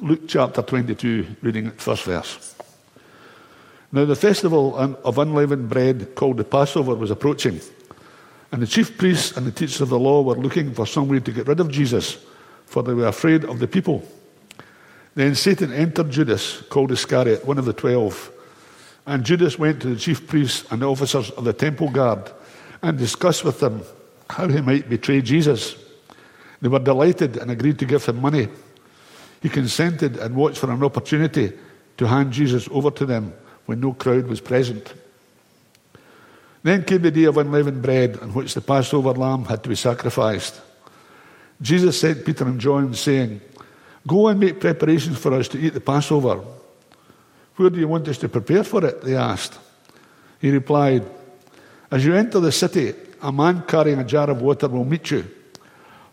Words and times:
Luke 0.00 0.22
chapter 0.26 0.60
22, 0.60 1.36
reading 1.40 1.70
first 1.70 2.04
verse. 2.04 2.56
Now, 3.92 4.04
the 4.04 4.16
festival 4.16 4.76
of 4.76 5.18
unleavened 5.18 5.68
bread 5.68 6.16
called 6.16 6.38
the 6.38 6.44
Passover 6.44 6.96
was 6.96 7.12
approaching, 7.12 7.60
and 8.50 8.60
the 8.60 8.66
chief 8.66 8.98
priests 8.98 9.36
and 9.36 9.46
the 9.46 9.52
teachers 9.52 9.80
of 9.80 9.90
the 9.90 9.98
law 9.98 10.22
were 10.22 10.34
looking 10.34 10.74
for 10.74 10.84
some 10.84 11.08
way 11.08 11.20
to 11.20 11.30
get 11.30 11.46
rid 11.46 11.60
of 11.60 11.70
Jesus, 11.70 12.18
for 12.66 12.82
they 12.82 12.92
were 12.92 13.06
afraid 13.06 13.44
of 13.44 13.60
the 13.60 13.68
people. 13.68 14.02
Then 15.14 15.36
Satan 15.36 15.72
entered 15.72 16.10
Judas, 16.10 16.62
called 16.62 16.90
Iscariot, 16.90 17.46
one 17.46 17.58
of 17.58 17.64
the 17.64 17.72
twelve. 17.72 18.32
And 19.06 19.22
Judas 19.22 19.58
went 19.60 19.80
to 19.82 19.88
the 19.94 20.00
chief 20.00 20.26
priests 20.26 20.64
and 20.72 20.82
the 20.82 20.90
officers 20.90 21.30
of 21.30 21.44
the 21.44 21.52
temple 21.52 21.90
guard 21.90 22.32
and 22.82 22.98
discussed 22.98 23.44
with 23.44 23.60
them 23.60 23.82
how 24.28 24.48
he 24.48 24.60
might 24.60 24.88
betray 24.88 25.22
Jesus. 25.22 25.76
They 26.60 26.68
were 26.68 26.80
delighted 26.80 27.36
and 27.36 27.50
agreed 27.50 27.78
to 27.78 27.84
give 27.84 28.04
him 28.04 28.20
money. 28.20 28.48
He 29.44 29.50
consented 29.50 30.16
and 30.16 30.34
watched 30.34 30.56
for 30.56 30.70
an 30.70 30.82
opportunity 30.82 31.52
to 31.98 32.08
hand 32.08 32.32
Jesus 32.32 32.66
over 32.70 32.90
to 32.92 33.04
them 33.04 33.34
when 33.66 33.78
no 33.78 33.92
crowd 33.92 34.26
was 34.26 34.40
present. 34.40 34.94
Then 36.62 36.82
came 36.82 37.02
the 37.02 37.10
day 37.10 37.24
of 37.24 37.36
unleavened 37.36 37.82
bread 37.82 38.18
on 38.20 38.32
which 38.32 38.54
the 38.54 38.62
Passover 38.62 39.12
lamb 39.12 39.44
had 39.44 39.62
to 39.64 39.68
be 39.68 39.74
sacrificed. 39.74 40.62
Jesus 41.60 42.00
sent 42.00 42.24
Peter 42.24 42.44
and 42.44 42.58
John, 42.58 42.94
saying, 42.94 43.42
Go 44.06 44.28
and 44.28 44.40
make 44.40 44.60
preparations 44.60 45.18
for 45.18 45.34
us 45.34 45.46
to 45.48 45.58
eat 45.58 45.74
the 45.74 45.80
Passover. 45.80 46.42
Where 47.56 47.68
do 47.68 47.78
you 47.78 47.86
want 47.86 48.08
us 48.08 48.16
to 48.20 48.30
prepare 48.30 48.64
for 48.64 48.82
it? 48.86 49.02
They 49.02 49.14
asked. 49.14 49.58
He 50.38 50.50
replied, 50.52 51.04
As 51.90 52.02
you 52.02 52.14
enter 52.14 52.40
the 52.40 52.50
city, 52.50 52.94
a 53.20 53.30
man 53.30 53.64
carrying 53.68 53.98
a 53.98 54.04
jar 54.04 54.30
of 54.30 54.40
water 54.40 54.68
will 54.68 54.86
meet 54.86 55.10
you. 55.10 55.30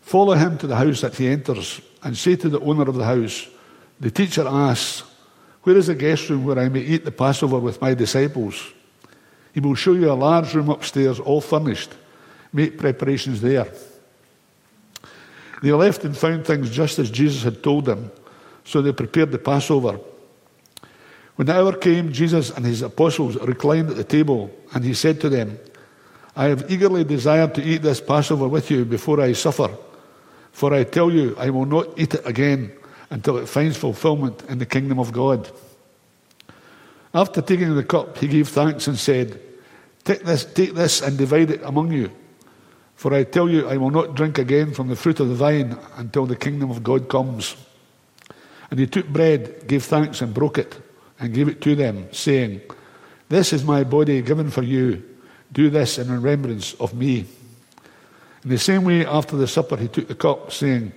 Follow 0.02 0.34
him 0.34 0.58
to 0.58 0.68
the 0.68 0.76
house 0.76 1.00
that 1.00 1.16
he 1.16 1.30
enters 1.30 1.80
and 2.04 2.18
say 2.18 2.36
to 2.36 2.50
the 2.50 2.60
owner 2.60 2.84
of 2.84 2.96
the 2.96 3.06
house, 3.06 3.48
The 4.00 4.12
teacher 4.12 4.48
asks, 4.48 5.04
Where 5.64 5.78
is 5.78 5.88
the 5.88 5.96
guest 5.96 6.30
room 6.30 6.46
where 6.46 6.60
I 6.60 6.70
may 6.70 6.82
eat 6.82 7.06
the 7.06 7.12
Passover 7.12 7.60
with 7.60 7.82
my 7.82 7.94
disciples? 7.94 8.72
He 9.54 9.60
will 9.60 9.76
show 9.76 9.94
you 9.94 10.12
a 10.12 10.14
large 10.14 10.54
room 10.54 10.70
upstairs, 10.70 11.20
all 11.20 11.42
furnished. 11.42 11.92
Make 12.54 12.78
preparations 12.78 13.42
there. 13.42 13.68
They 15.62 15.72
left 15.72 16.04
and 16.04 16.18
found 16.18 16.46
things 16.46 16.70
just 16.70 17.00
as 17.00 17.12
Jesus 17.12 17.44
had 17.44 17.62
told 17.62 17.86
them, 17.86 18.12
so 18.66 18.82
they 18.82 18.92
prepared 18.92 19.32
the 19.32 19.38
Passover. 19.38 20.00
When 21.36 21.46
the 21.48 21.56
hour 21.56 21.74
came, 21.74 22.12
Jesus 22.12 22.50
and 22.50 22.66
his 22.66 22.82
apostles 22.82 23.36
reclined 23.38 23.90
at 23.90 23.96
the 23.96 24.04
table, 24.04 24.52
and 24.74 24.84
he 24.84 24.94
said 24.94 25.22
to 25.22 25.30
them, 25.30 25.60
I 26.36 26.46
have 26.46 26.72
eagerly 26.72 27.04
desired 27.04 27.56
to 27.56 27.64
eat 27.64 27.82
this 27.82 28.02
Passover 28.02 28.48
with 28.48 28.72
you 28.72 28.86
before 28.86 29.20
I 29.20 29.34
suffer. 29.34 29.70
For 30.52 30.74
I 30.74 30.84
tell 30.84 31.12
you, 31.12 31.36
I 31.38 31.50
will 31.50 31.66
not 31.66 31.98
eat 31.98 32.14
it 32.14 32.26
again 32.26 32.72
until 33.10 33.38
it 33.38 33.48
finds 33.48 33.78
fulfillment 33.78 34.44
in 34.48 34.60
the 34.60 34.66
kingdom 34.66 35.00
of 35.00 35.12
God. 35.12 35.50
After 37.14 37.42
taking 37.42 37.76
the 37.76 37.84
cup, 37.84 38.18
he 38.18 38.28
gave 38.28 38.48
thanks 38.50 38.88
and 38.88 38.98
said, 38.98 39.40
Take 40.04 40.24
this, 40.24 40.46
take 40.46 40.74
this 40.74 41.02
and 41.02 41.18
divide 41.18 41.52
it 41.52 41.62
among 41.64 41.92
you. 41.92 42.12
For 42.96 43.14
I 43.14 43.24
tell 43.24 43.50
you, 43.50 43.68
I 43.68 43.78
will 43.78 43.90
not 43.90 44.16
drink 44.16 44.38
again 44.38 44.74
from 44.74 44.88
the 44.88 44.96
fruit 44.96 45.20
of 45.20 45.28
the 45.28 45.36
vine 45.36 45.78
until 45.96 46.26
the 46.26 46.36
kingdom 46.36 46.72
of 46.72 46.84
God 46.84 47.10
comes. 47.10 47.56
And 48.70 48.80
he 48.80 48.88
took 48.88 49.08
bread, 49.08 49.68
gave 49.68 49.84
thanks, 49.84 50.22
and 50.22 50.34
broke 50.34 50.58
it, 50.58 50.80
and 51.20 51.34
gave 51.34 51.48
it 51.48 51.62
to 51.62 51.76
them, 51.76 52.08
saying, 52.14 52.62
This 53.28 53.54
is 53.54 53.64
my 53.64 53.84
body 53.84 54.22
given 54.22 54.50
for 54.50 54.64
you. 54.64 55.04
Do 55.52 55.70
this 55.70 55.98
in 55.98 56.10
remembrance 56.10 56.74
of 56.76 56.94
me. 56.94 57.26
In 58.44 58.50
the 58.50 58.58
same 58.58 58.84
way, 58.84 59.06
after 59.06 59.36
the 59.36 59.48
supper, 59.48 59.78
he 59.78 59.88
took 59.88 60.08
the 60.08 60.16
cup, 60.16 60.52
saying, 60.52 60.94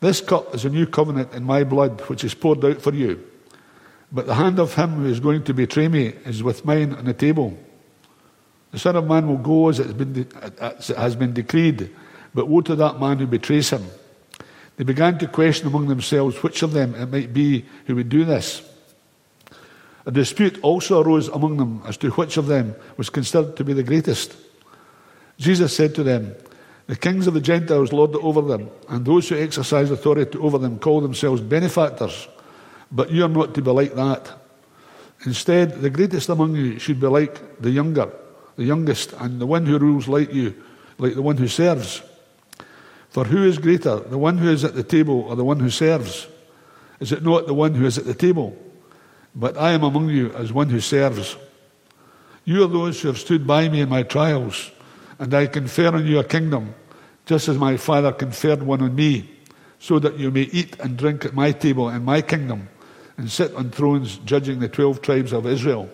This 0.00 0.20
cup 0.20 0.54
is 0.54 0.64
a 0.64 0.70
new 0.70 0.86
covenant 0.86 1.32
in 1.34 1.44
my 1.44 1.64
blood, 1.64 2.00
which 2.02 2.22
is 2.22 2.34
poured 2.34 2.64
out 2.64 2.80
for 2.80 2.94
you. 2.94 3.24
But 4.12 4.26
the 4.26 4.34
hand 4.34 4.58
of 4.58 4.74
him 4.74 4.94
who 4.94 5.06
is 5.06 5.20
going 5.20 5.44
to 5.44 5.54
betray 5.54 5.88
me 5.88 6.14
is 6.24 6.42
with 6.42 6.64
mine 6.64 6.94
on 6.94 7.04
the 7.04 7.12
table. 7.12 7.58
The 8.70 8.78
Son 8.78 8.96
of 8.96 9.06
Man 9.06 9.26
will 9.26 9.38
go 9.38 9.68
as 9.68 9.80
it 9.80 9.86
has 9.86 9.94
been, 9.94 10.28
as 10.60 10.90
it 10.90 10.96
has 10.96 11.16
been 11.16 11.32
decreed, 11.32 11.90
but 12.34 12.48
woe 12.48 12.60
to 12.60 12.76
that 12.76 13.00
man 13.00 13.18
who 13.18 13.26
betrays 13.26 13.70
him. 13.70 13.84
They 14.76 14.84
began 14.84 15.18
to 15.18 15.26
question 15.26 15.66
among 15.66 15.88
themselves 15.88 16.42
which 16.42 16.62
of 16.62 16.72
them 16.72 16.94
it 16.94 17.06
might 17.06 17.32
be 17.32 17.64
who 17.86 17.96
would 17.96 18.08
do 18.08 18.24
this. 18.24 18.62
A 20.06 20.12
dispute 20.12 20.58
also 20.62 21.02
arose 21.02 21.28
among 21.28 21.56
them 21.56 21.82
as 21.84 21.96
to 21.98 22.10
which 22.10 22.36
of 22.36 22.46
them 22.46 22.74
was 22.96 23.10
considered 23.10 23.56
to 23.56 23.64
be 23.64 23.72
the 23.72 23.82
greatest. 23.82 24.36
Jesus 25.38 25.74
said 25.74 25.94
to 25.96 26.02
them, 26.02 26.34
The 26.88 26.96
kings 26.96 27.26
of 27.26 27.34
the 27.34 27.40
Gentiles 27.40 27.92
lord 27.92 28.14
it 28.14 28.24
over 28.24 28.42
them, 28.42 28.68
and 28.88 29.04
those 29.04 29.28
who 29.28 29.38
exercise 29.38 29.90
authority 29.90 30.36
over 30.38 30.58
them 30.58 30.78
call 30.78 31.00
themselves 31.00 31.40
benefactors. 31.40 32.26
But 32.90 33.10
you 33.10 33.24
are 33.24 33.28
not 33.28 33.54
to 33.54 33.62
be 33.62 33.70
like 33.70 33.94
that. 33.94 34.32
Instead, 35.24 35.80
the 35.80 35.90
greatest 35.90 36.28
among 36.28 36.56
you 36.56 36.78
should 36.80 36.98
be 36.98 37.06
like 37.06 37.60
the 37.60 37.70
younger 37.70 38.10
the 38.58 38.64
youngest, 38.64 39.12
and 39.20 39.40
the 39.40 39.46
one 39.46 39.64
who 39.64 39.78
rules 39.78 40.08
like 40.08 40.34
you, 40.34 40.52
like 40.98 41.14
the 41.14 41.22
one 41.22 41.36
who 41.36 41.46
serves. 41.46 42.02
For 43.08 43.24
who 43.24 43.44
is 43.44 43.56
greater, 43.56 44.00
the 44.00 44.18
one 44.18 44.36
who 44.36 44.50
is 44.50 44.64
at 44.64 44.74
the 44.74 44.82
table 44.82 45.20
or 45.28 45.36
the 45.36 45.44
one 45.44 45.60
who 45.60 45.70
serves? 45.70 46.26
Is 46.98 47.12
it 47.12 47.22
not 47.22 47.46
the 47.46 47.54
one 47.54 47.74
who 47.74 47.86
is 47.86 47.98
at 47.98 48.04
the 48.04 48.14
table? 48.14 48.56
But 49.32 49.56
I 49.56 49.70
am 49.70 49.84
among 49.84 50.08
you 50.10 50.32
as 50.32 50.52
one 50.52 50.68
who 50.68 50.80
serves. 50.80 51.36
You 52.44 52.64
are 52.64 52.68
those 52.68 53.00
who 53.00 53.06
have 53.08 53.18
stood 53.18 53.46
by 53.46 53.68
me 53.68 53.80
in 53.80 53.88
my 53.88 54.02
trials, 54.02 54.72
and 55.18 55.32
I 55.34 55.46
confer 55.46 55.88
on 55.88 56.06
you 56.06 56.18
a 56.18 56.24
kingdom, 56.24 56.74
just 57.26 57.48
as 57.48 57.58
my 57.58 57.76
Father 57.76 58.12
conferred 58.12 58.62
one 58.62 58.82
on 58.82 58.94
me, 58.94 59.30
so 59.78 59.98
that 59.98 60.18
you 60.18 60.30
may 60.30 60.42
eat 60.42 60.78
and 60.80 60.96
drink 60.96 61.24
at 61.24 61.34
my 61.34 61.52
table 61.52 61.88
in 61.88 62.04
my 62.04 62.22
kingdom, 62.22 62.68
and 63.16 63.30
sit 63.30 63.54
on 63.54 63.70
thrones 63.70 64.18
judging 64.24 64.60
the 64.60 64.68
twelve 64.68 65.02
tribes 65.02 65.32
of 65.32 65.46
Israel. 65.46 65.90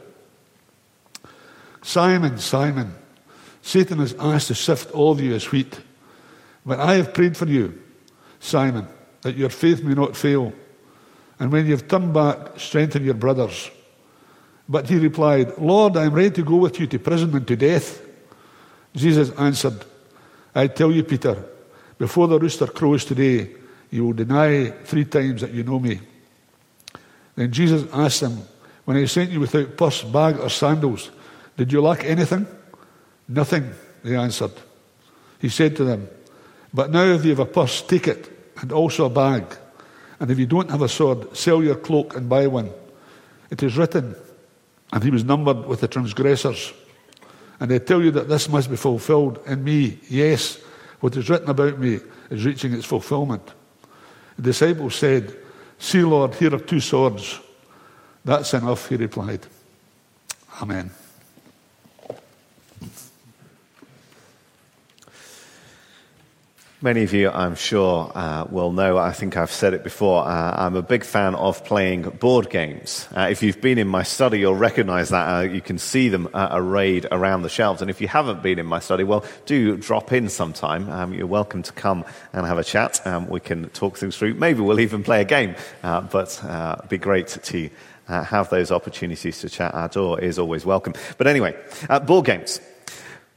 Simon, 1.83 2.39
Simon, 2.39 2.95
Satan 3.61 3.99
has 3.99 4.15
asked 4.19 4.49
to 4.49 4.55
sift 4.55 4.91
all 4.93 5.13
of 5.13 5.21
you 5.21 5.35
as 5.35 5.51
wheat. 5.51 5.81
But 6.67 6.81
I 6.81 6.95
have 6.95 7.15
prayed 7.15 7.37
for 7.37 7.47
you, 7.47 7.83
Simon, 8.41 8.87
that 9.23 9.37
your 9.37 9.49
faith 9.51 9.83
may 9.83 9.95
not 9.95 10.17
fail. 10.17 10.53
And 11.39 11.51
when 11.51 11.65
you 11.65 11.73
have 11.73 11.89
turned 11.89 12.13
back, 12.13 12.59
strengthen 12.61 13.05
your 13.05 13.15
brothers. 13.15 13.71
But 14.69 14.89
he 14.89 14.97
replied, 14.97 15.59
Lord, 15.59 15.97
I 15.97 16.05
am 16.05 16.15
ready 16.15 16.31
to 16.33 16.43
go 16.43 16.57
with 16.57 16.79
you 16.79 16.87
to 16.87 16.99
prison 16.99 17.35
and 17.35 17.47
to 17.49 17.57
death. 17.57 18.01
Jesus 18.95 19.31
answered, 19.33 19.85
I 20.55 20.69
tell 20.69 20.93
you, 20.93 21.03
Peter, 21.03 21.45
before 21.99 22.29
the 22.29 22.39
rooster 22.39 22.67
crows 22.67 23.05
today, 23.05 23.51
you 23.91 24.07
will 24.07 24.13
deny 24.13 24.71
three 24.71 25.05
times 25.05 25.41
that 25.41 25.53
you 25.53 25.63
know 25.63 25.79
me. 25.79 26.01
Then 27.37 27.53
Jesus 27.53 27.89
asked 27.93 28.21
them, 28.21 28.43
When 28.85 28.97
I 28.97 29.07
sent 29.07 29.31
you 29.31 29.41
without 29.41 29.77
purse, 29.77 30.03
bag, 30.03 30.39
or 30.39 30.49
sandals, 30.49 31.11
did 31.57 31.73
you 31.73 31.81
lack 31.81 32.05
anything? 32.05 32.47
Nothing, 33.29 33.71
they 34.03 34.17
answered. 34.17 34.53
He 35.39 35.49
said 35.49 35.77
to 35.77 35.85
them, 35.85 36.09
But 36.73 36.91
now 36.91 37.05
if 37.05 37.25
you 37.25 37.31
have 37.31 37.41
a 37.41 37.47
purse, 37.47 37.83
take 37.83 38.09
it, 38.09 38.31
and 38.61 38.73
also 38.73 39.07
a 39.07 39.11
bag. 39.11 39.45
And 40.21 40.31
if 40.31 40.39
you 40.39 40.47
don't 40.47 40.71
have 40.71 40.83
a 40.83 40.89
sword, 40.89 41.37
sell 41.37 41.63
your 41.63 41.77
cloak 41.77 42.17
and 42.17 42.29
buy 42.29 42.47
one. 42.47 42.71
It 43.51 43.63
is 43.63 43.77
written, 43.77 44.15
and 44.93 45.03
he 45.03 45.11
was 45.11 45.25
numbered 45.25 45.67
with 45.67 45.81
the 45.81 45.89
transgressors. 45.89 46.73
And 47.61 47.71
they 47.71 47.79
tell 47.79 48.03
you 48.03 48.11
that 48.13 48.29
this 48.29 48.49
must 48.49 48.71
be 48.71 48.77
fulfilled 48.77 49.41
in 49.47 49.63
me. 49.63 49.99
Yes, 50.09 50.59
what 51.01 51.17
is 51.17 51.29
written 51.29 51.51
about 51.51 51.79
me 51.79 52.01
is 52.31 52.45
reaching 52.45 52.73
its 52.73 52.85
fulfillment. 52.85 53.53
The 54.37 54.43
disciples 54.43 54.97
said, 54.97 55.37
See, 55.79 56.03
Lord, 56.03 56.35
here 56.35 56.55
are 56.55 56.59
two 56.59 56.81
swords. 56.81 57.41
That's 58.25 58.55
enough, 58.55 58.89
he 58.89 58.97
replied. 58.97 59.47
Amen. 60.61 60.91
Many 66.85 67.03
of 67.03 67.15
you, 67.15 67.31
I'm 67.31 67.55
sure, 67.55 68.13
uh, 68.15 68.45
will 68.51 68.71
know, 68.71 68.99
I 68.99 69.13
think 69.13 69.39
I've 69.39 69.51
said 69.51 69.73
it 69.73 69.83
before, 69.83 70.23
uh, 70.23 70.55
I'm 70.55 70.77
a 70.77 70.83
big 70.83 71.03
fan 71.03 71.35
of 71.35 71.65
playing 71.65 72.03
board 72.03 72.51
games. 72.51 73.09
Uh, 73.17 73.29
if 73.31 73.43
you've 73.43 73.63
been 73.63 73.79
in 73.79 73.89
my 73.89 74.03
study, 74.03 74.41
you'll 74.41 74.55
recognize 74.55 75.09
that. 75.09 75.27
Uh, 75.27 75.41
you 75.45 75.63
can 75.63 75.79
see 75.79 76.11
them 76.11 76.29
uh, 76.35 76.49
arrayed 76.51 77.07
around 77.11 77.41
the 77.41 77.49
shelves. 77.49 77.81
And 77.81 77.91
if 77.91 78.03
you 78.03 78.09
haven't 78.09 78.43
been 78.43 78.59
in 78.59 78.67
my 78.67 78.81
study, 78.81 79.03
well, 79.03 79.25
do 79.47 79.79
drop 79.79 80.13
in 80.13 80.29
sometime. 80.29 80.91
Um, 80.91 81.15
you're 81.15 81.27
welcome 81.27 81.63
to 81.63 81.73
come 81.73 82.05
and 82.35 82.45
have 82.45 82.59
a 82.59 82.65
chat. 82.65 83.01
Um, 83.07 83.29
we 83.29 83.41
can 83.41 83.71
talk 83.71 83.97
things 83.97 84.19
through. 84.19 84.35
Maybe 84.35 84.61
we'll 84.61 84.81
even 84.81 85.03
play 85.03 85.23
a 85.23 85.25
game, 85.25 85.57
uh, 85.83 86.03
but 86.03 86.39
it'd 86.45 86.91
be 86.91 86.99
great 86.99 87.29
to 87.29 87.71
have 88.09 88.51
those 88.51 88.71
opportunities 88.71 89.41
to 89.41 89.49
chat. 89.49 89.73
Our 89.73 89.89
door 89.89 90.21
is 90.21 90.39
always 90.39 90.67
welcome. 90.67 90.93
But 91.17 91.29
anyway, 91.29 91.57
board 92.05 92.27
games. 92.27 92.61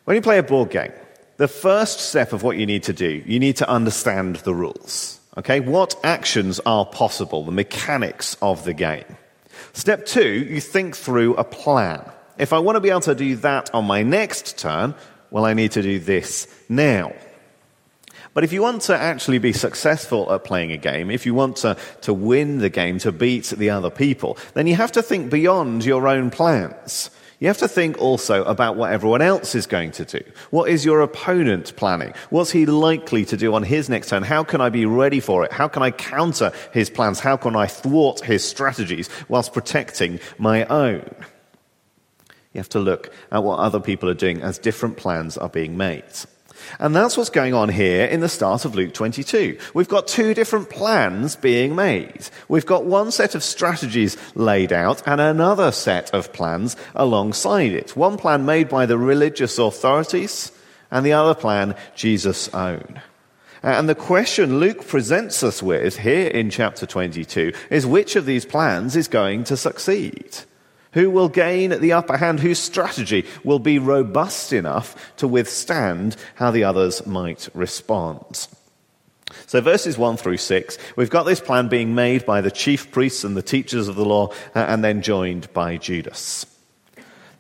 When 0.03 0.15
you 0.15 0.21
play 0.21 0.37
a 0.37 0.43
board 0.43 0.69
game, 0.69 0.91
the 1.37 1.47
first 1.47 1.99
step 1.99 2.33
of 2.33 2.43
what 2.43 2.57
you 2.57 2.65
need 2.65 2.83
to 2.83 2.93
do, 2.93 3.23
you 3.25 3.39
need 3.39 3.57
to 3.57 3.69
understand 3.69 4.37
the 4.37 4.53
rules. 4.53 5.19
Okay? 5.37 5.59
What 5.59 5.95
actions 6.03 6.59
are 6.65 6.85
possible, 6.85 7.43
the 7.43 7.51
mechanics 7.51 8.35
of 8.41 8.63
the 8.63 8.73
game. 8.73 9.05
Step 9.73 10.05
two, 10.05 10.27
you 10.29 10.59
think 10.59 10.95
through 10.95 11.35
a 11.35 11.43
plan. 11.43 12.03
If 12.37 12.53
I 12.53 12.59
want 12.59 12.75
to 12.75 12.79
be 12.79 12.89
able 12.89 13.01
to 13.01 13.15
do 13.15 13.35
that 13.37 13.73
on 13.73 13.85
my 13.85 14.03
next 14.03 14.57
turn, 14.57 14.95
well, 15.29 15.45
I 15.45 15.53
need 15.53 15.71
to 15.73 15.81
do 15.81 15.99
this 15.99 16.47
now. 16.69 17.13
But 18.33 18.43
if 18.43 18.53
you 18.53 18.61
want 18.61 18.83
to 18.83 18.95
actually 18.95 19.39
be 19.39 19.51
successful 19.51 20.31
at 20.31 20.43
playing 20.43 20.71
a 20.71 20.77
game, 20.77 21.09
if 21.09 21.25
you 21.25 21.33
want 21.33 21.57
to, 21.57 21.75
to 22.01 22.13
win 22.13 22.59
the 22.59 22.69
game, 22.69 22.99
to 22.99 23.11
beat 23.11 23.45
the 23.45 23.71
other 23.71 23.89
people, 23.89 24.37
then 24.53 24.67
you 24.67 24.75
have 24.75 24.91
to 24.91 25.01
think 25.01 25.31
beyond 25.31 25.83
your 25.83 26.07
own 26.07 26.29
plans. 26.29 27.09
You 27.39 27.47
have 27.47 27.59
to 27.59 27.67
think 27.67 27.99
also 27.99 28.43
about 28.45 28.77
what 28.77 28.91
everyone 28.91 29.21
else 29.21 29.53
is 29.53 29.67
going 29.67 29.91
to 29.91 30.05
do. 30.05 30.23
What 30.49 30.69
is 30.69 30.83
your 30.83 31.01
opponent 31.01 31.75
planning? 31.75 32.13
What's 32.31 32.49
he 32.49 32.65
likely 32.65 33.25
to 33.25 33.37
do 33.37 33.53
on 33.53 33.61
his 33.61 33.89
next 33.89 34.09
turn? 34.09 34.23
How 34.23 34.43
can 34.43 34.59
I 34.59 34.69
be 34.69 34.87
ready 34.87 35.19
for 35.19 35.45
it? 35.45 35.51
How 35.51 35.67
can 35.67 35.83
I 35.83 35.91
counter 35.91 36.51
his 36.73 36.89
plans? 36.89 37.19
How 37.19 37.37
can 37.37 37.55
I 37.55 37.67
thwart 37.67 38.21
his 38.21 38.43
strategies 38.43 39.07
whilst 39.29 39.53
protecting 39.53 40.19
my 40.39 40.65
own? 40.65 41.03
You 42.53 42.59
have 42.59 42.69
to 42.69 42.79
look 42.79 43.13
at 43.31 43.43
what 43.43 43.59
other 43.59 43.79
people 43.79 44.09
are 44.09 44.15
doing 44.15 44.41
as 44.41 44.57
different 44.57 44.97
plans 44.97 45.37
are 45.37 45.49
being 45.49 45.77
made. 45.77 46.05
And 46.79 46.95
that's 46.95 47.17
what's 47.17 47.29
going 47.29 47.53
on 47.53 47.69
here 47.69 48.05
in 48.05 48.19
the 48.19 48.29
start 48.29 48.65
of 48.65 48.75
Luke 48.75 48.93
22. 48.93 49.57
We've 49.73 49.87
got 49.87 50.07
two 50.07 50.33
different 50.33 50.69
plans 50.69 51.35
being 51.35 51.75
made. 51.75 52.29
We've 52.47 52.65
got 52.65 52.85
one 52.85 53.11
set 53.11 53.35
of 53.35 53.43
strategies 53.43 54.17
laid 54.35 54.71
out 54.71 55.01
and 55.07 55.19
another 55.19 55.71
set 55.71 56.13
of 56.13 56.33
plans 56.33 56.75
alongside 56.95 57.71
it. 57.71 57.95
One 57.95 58.17
plan 58.17 58.45
made 58.45 58.69
by 58.69 58.85
the 58.85 58.97
religious 58.97 59.57
authorities 59.57 60.51
and 60.91 61.05
the 61.05 61.13
other 61.13 61.35
plan 61.35 61.75
Jesus' 61.95 62.53
own. 62.53 63.01
And 63.63 63.89
the 63.89 63.95
question 63.95 64.59
Luke 64.59 64.87
presents 64.87 65.43
us 65.43 65.63
with 65.63 65.97
here 65.97 66.27
in 66.27 66.49
chapter 66.49 66.85
22 66.85 67.53
is 67.69 67.85
which 67.85 68.15
of 68.15 68.25
these 68.25 68.45
plans 68.45 68.95
is 68.95 69.07
going 69.07 69.43
to 69.45 69.57
succeed? 69.57 70.37
Who 70.93 71.09
will 71.09 71.29
gain 71.29 71.79
the 71.79 71.93
upper 71.93 72.17
hand? 72.17 72.39
Whose 72.39 72.59
strategy 72.59 73.25
will 73.43 73.59
be 73.59 73.79
robust 73.79 74.53
enough 74.53 75.15
to 75.17 75.27
withstand 75.27 76.15
how 76.35 76.51
the 76.51 76.63
others 76.63 77.05
might 77.05 77.49
respond? 77.53 78.47
So, 79.45 79.61
verses 79.61 79.97
1 79.97 80.17
through 80.17 80.37
6, 80.37 80.77
we've 80.95 81.09
got 81.09 81.23
this 81.23 81.41
plan 81.41 81.67
being 81.67 81.93
made 81.93 82.25
by 82.25 82.41
the 82.41 82.51
chief 82.51 82.91
priests 82.91 83.23
and 83.23 83.35
the 83.35 83.41
teachers 83.41 83.87
of 83.87 83.95
the 83.95 84.05
law, 84.05 84.29
uh, 84.55 84.59
and 84.59 84.83
then 84.83 85.01
joined 85.01 85.51
by 85.53 85.77
Judas. 85.77 86.45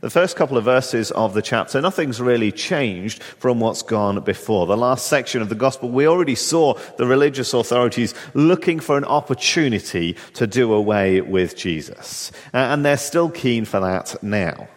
The 0.07 0.11
first 0.11 0.37
couple 0.37 0.57
of 0.57 0.63
verses 0.63 1.11
of 1.11 1.33
the 1.33 1.41
chapter, 1.41 1.81
nothing's 1.81 2.21
really 2.21 2.49
changed 2.53 3.21
from 3.21 3.59
what's 3.59 3.81
gone 3.81 4.21
before. 4.21 4.65
The 4.65 4.77
last 4.77 5.07
section 5.07 5.41
of 5.41 5.49
the 5.49 5.53
gospel, 5.53 5.89
we 5.89 6.07
already 6.07 6.33
saw 6.33 6.75
the 6.95 7.05
religious 7.05 7.53
authorities 7.53 8.13
looking 8.33 8.79
for 8.79 8.97
an 8.97 9.03
opportunity 9.03 10.15
to 10.35 10.47
do 10.47 10.71
away 10.71 11.19
with 11.19 11.57
Jesus. 11.57 12.31
And 12.53 12.85
they're 12.85 12.95
still 12.95 13.29
keen 13.29 13.65
for 13.65 13.81
that 13.81 14.23
now. 14.23 14.69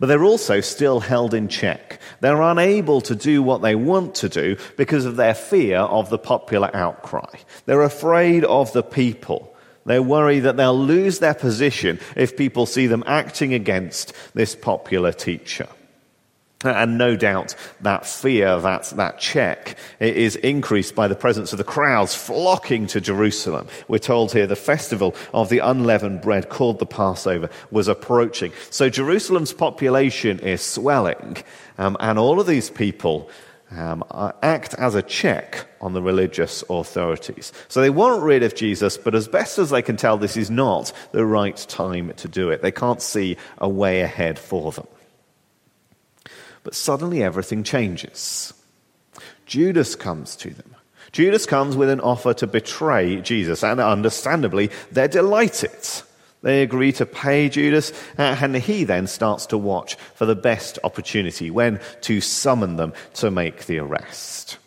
But 0.00 0.06
they're 0.06 0.24
also 0.24 0.60
still 0.60 0.98
held 0.98 1.34
in 1.34 1.46
check. 1.46 2.00
They're 2.18 2.42
unable 2.42 3.00
to 3.02 3.14
do 3.14 3.44
what 3.44 3.62
they 3.62 3.76
want 3.76 4.16
to 4.16 4.28
do 4.28 4.56
because 4.76 5.04
of 5.04 5.14
their 5.14 5.34
fear 5.34 5.78
of 5.78 6.10
the 6.10 6.18
popular 6.18 6.74
outcry. 6.74 7.30
They're 7.66 7.82
afraid 7.82 8.42
of 8.42 8.72
the 8.72 8.82
people. 8.82 9.53
They 9.86 10.00
worry 10.00 10.40
that 10.40 10.56
they'll 10.56 10.78
lose 10.78 11.18
their 11.18 11.34
position 11.34 12.00
if 12.16 12.36
people 12.36 12.66
see 12.66 12.86
them 12.86 13.04
acting 13.06 13.54
against 13.54 14.12
this 14.34 14.54
popular 14.54 15.12
teacher. 15.12 15.68
And 16.64 16.96
no 16.96 17.14
doubt 17.14 17.54
that 17.82 18.06
fear, 18.06 18.58
that, 18.60 18.84
that 18.96 19.18
check, 19.18 19.76
is 20.00 20.36
increased 20.36 20.94
by 20.94 21.08
the 21.08 21.14
presence 21.14 21.52
of 21.52 21.58
the 21.58 21.64
crowds 21.64 22.14
flocking 22.14 22.86
to 22.88 23.00
Jerusalem. 23.00 23.68
We're 23.86 23.98
told 23.98 24.32
here 24.32 24.46
the 24.46 24.56
festival 24.56 25.14
of 25.34 25.50
the 25.50 25.58
unleavened 25.58 26.22
bread 26.22 26.48
called 26.48 26.78
the 26.78 26.86
Passover 26.86 27.50
was 27.70 27.86
approaching. 27.86 28.52
So 28.70 28.88
Jerusalem's 28.88 29.52
population 29.52 30.38
is 30.38 30.62
swelling, 30.62 31.36
um, 31.76 31.96
and 32.00 32.18
all 32.18 32.40
of 32.40 32.46
these 32.46 32.70
people 32.70 33.28
um, 33.70 34.04
act 34.42 34.74
as 34.74 34.94
a 34.94 35.02
check 35.02 35.66
on 35.80 35.92
the 35.92 36.02
religious 36.02 36.62
authorities. 36.68 37.52
So 37.68 37.80
they 37.80 37.90
want 37.90 38.22
rid 38.22 38.42
of 38.42 38.54
Jesus, 38.54 38.96
but 38.96 39.14
as 39.14 39.28
best 39.28 39.58
as 39.58 39.70
they 39.70 39.82
can 39.82 39.96
tell, 39.96 40.16
this 40.16 40.36
is 40.36 40.50
not 40.50 40.92
the 41.12 41.26
right 41.26 41.56
time 41.56 42.12
to 42.14 42.28
do 42.28 42.50
it. 42.50 42.62
They 42.62 42.72
can't 42.72 43.02
see 43.02 43.36
a 43.58 43.68
way 43.68 44.00
ahead 44.00 44.38
for 44.38 44.72
them. 44.72 44.86
But 46.62 46.74
suddenly 46.74 47.22
everything 47.22 47.62
changes. 47.62 48.54
Judas 49.46 49.94
comes 49.94 50.36
to 50.36 50.50
them. 50.50 50.74
Judas 51.12 51.46
comes 51.46 51.76
with 51.76 51.90
an 51.90 52.00
offer 52.00 52.34
to 52.34 52.46
betray 52.46 53.20
Jesus, 53.20 53.62
and 53.62 53.78
understandably, 53.80 54.70
they're 54.90 55.06
delighted. 55.06 55.70
They 56.44 56.60
agree 56.60 56.92
to 56.92 57.06
pay 57.06 57.48
Judas, 57.48 57.90
uh, 58.18 58.36
and 58.38 58.54
he 58.54 58.84
then 58.84 59.06
starts 59.06 59.46
to 59.46 59.56
watch 59.56 59.96
for 60.14 60.26
the 60.26 60.36
best 60.36 60.78
opportunity 60.84 61.50
when 61.50 61.80
to 62.02 62.20
summon 62.20 62.76
them 62.76 62.92
to 63.14 63.30
make 63.30 63.64
the 63.64 63.78
arrest. 63.78 64.58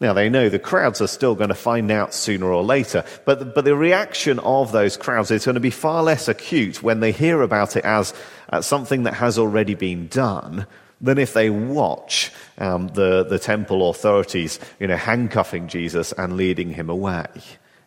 Now, 0.00 0.14
they 0.14 0.30
know 0.30 0.48
the 0.48 0.58
crowds 0.58 1.02
are 1.02 1.06
still 1.06 1.34
going 1.34 1.50
to 1.50 1.54
find 1.54 1.90
out 1.90 2.14
sooner 2.14 2.46
or 2.46 2.64
later, 2.64 3.04
but, 3.26 3.54
but 3.54 3.66
the 3.66 3.76
reaction 3.76 4.38
of 4.38 4.72
those 4.72 4.96
crowds 4.96 5.30
is 5.30 5.44
going 5.44 5.56
to 5.56 5.60
be 5.60 5.68
far 5.68 6.02
less 6.02 6.28
acute 6.28 6.82
when 6.82 7.00
they 7.00 7.12
hear 7.12 7.42
about 7.42 7.76
it 7.76 7.84
as, 7.84 8.14
as 8.48 8.64
something 8.64 9.02
that 9.02 9.14
has 9.14 9.38
already 9.38 9.74
been 9.74 10.08
done 10.08 10.66
than 11.02 11.18
if 11.18 11.34
they 11.34 11.50
watch 11.50 12.32
um, 12.56 12.88
the, 12.88 13.22
the 13.24 13.38
temple 13.38 13.90
authorities 13.90 14.58
you 14.80 14.86
know, 14.86 14.96
handcuffing 14.96 15.68
Jesus 15.68 16.12
and 16.12 16.38
leading 16.38 16.70
him 16.70 16.88
away. 16.88 17.26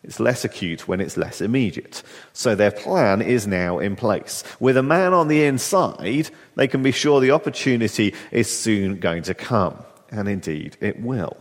It's 0.02 0.20
less 0.20 0.44
acute 0.44 0.88
when 0.88 1.00
it's 1.00 1.16
less 1.16 1.40
immediate. 1.40 2.02
So 2.32 2.54
their 2.54 2.70
plan 2.70 3.20
is 3.20 3.46
now 3.46 3.78
in 3.78 3.96
place. 3.96 4.42
With 4.58 4.76
a 4.76 4.82
man 4.82 5.12
on 5.12 5.28
the 5.28 5.44
inside, 5.44 6.30
they 6.56 6.68
can 6.68 6.82
be 6.82 6.92
sure 6.92 7.20
the 7.20 7.32
opportunity 7.32 8.14
is 8.30 8.50
soon 8.50 8.98
going 8.98 9.24
to 9.24 9.34
come. 9.34 9.76
And 10.10 10.28
indeed, 10.28 10.76
it 10.80 11.00
will. 11.00 11.36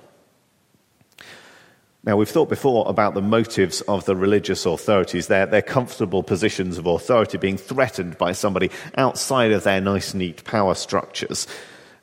Now, 2.04 2.16
we've 2.16 2.30
thought 2.30 2.50
before 2.50 2.88
about 2.88 3.14
the 3.14 3.22
motives 3.22 3.82
of 3.82 4.06
the 4.06 4.16
religious 4.16 4.66
authorities, 4.66 5.28
their, 5.28 5.46
their 5.46 5.62
comfortable 5.62 6.24
positions 6.24 6.78
of 6.78 6.86
authority 6.86 7.38
being 7.38 7.58
threatened 7.58 8.18
by 8.18 8.32
somebody 8.32 8.72
outside 8.96 9.52
of 9.52 9.64
their 9.64 9.82
nice, 9.82 10.14
neat 10.14 10.44
power 10.46 10.76
structures. 10.76 11.46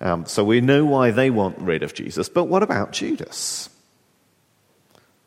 Um, 0.01 0.27
so 0.27 0.45
we 0.45 0.61
know 0.61 0.85
why 0.85 1.11
they 1.11 1.31
want 1.31 1.59
rid 1.59 1.83
of 1.83 1.95
Jesus. 1.95 2.29
But 2.29 2.45
what 2.45 2.63
about 2.63 2.93
Judas? 2.93 3.71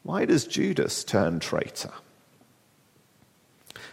Why 0.03 0.25
does 0.25 0.45
Judas 0.45 1.03
turn 1.03 1.39
traitor? 1.39 1.91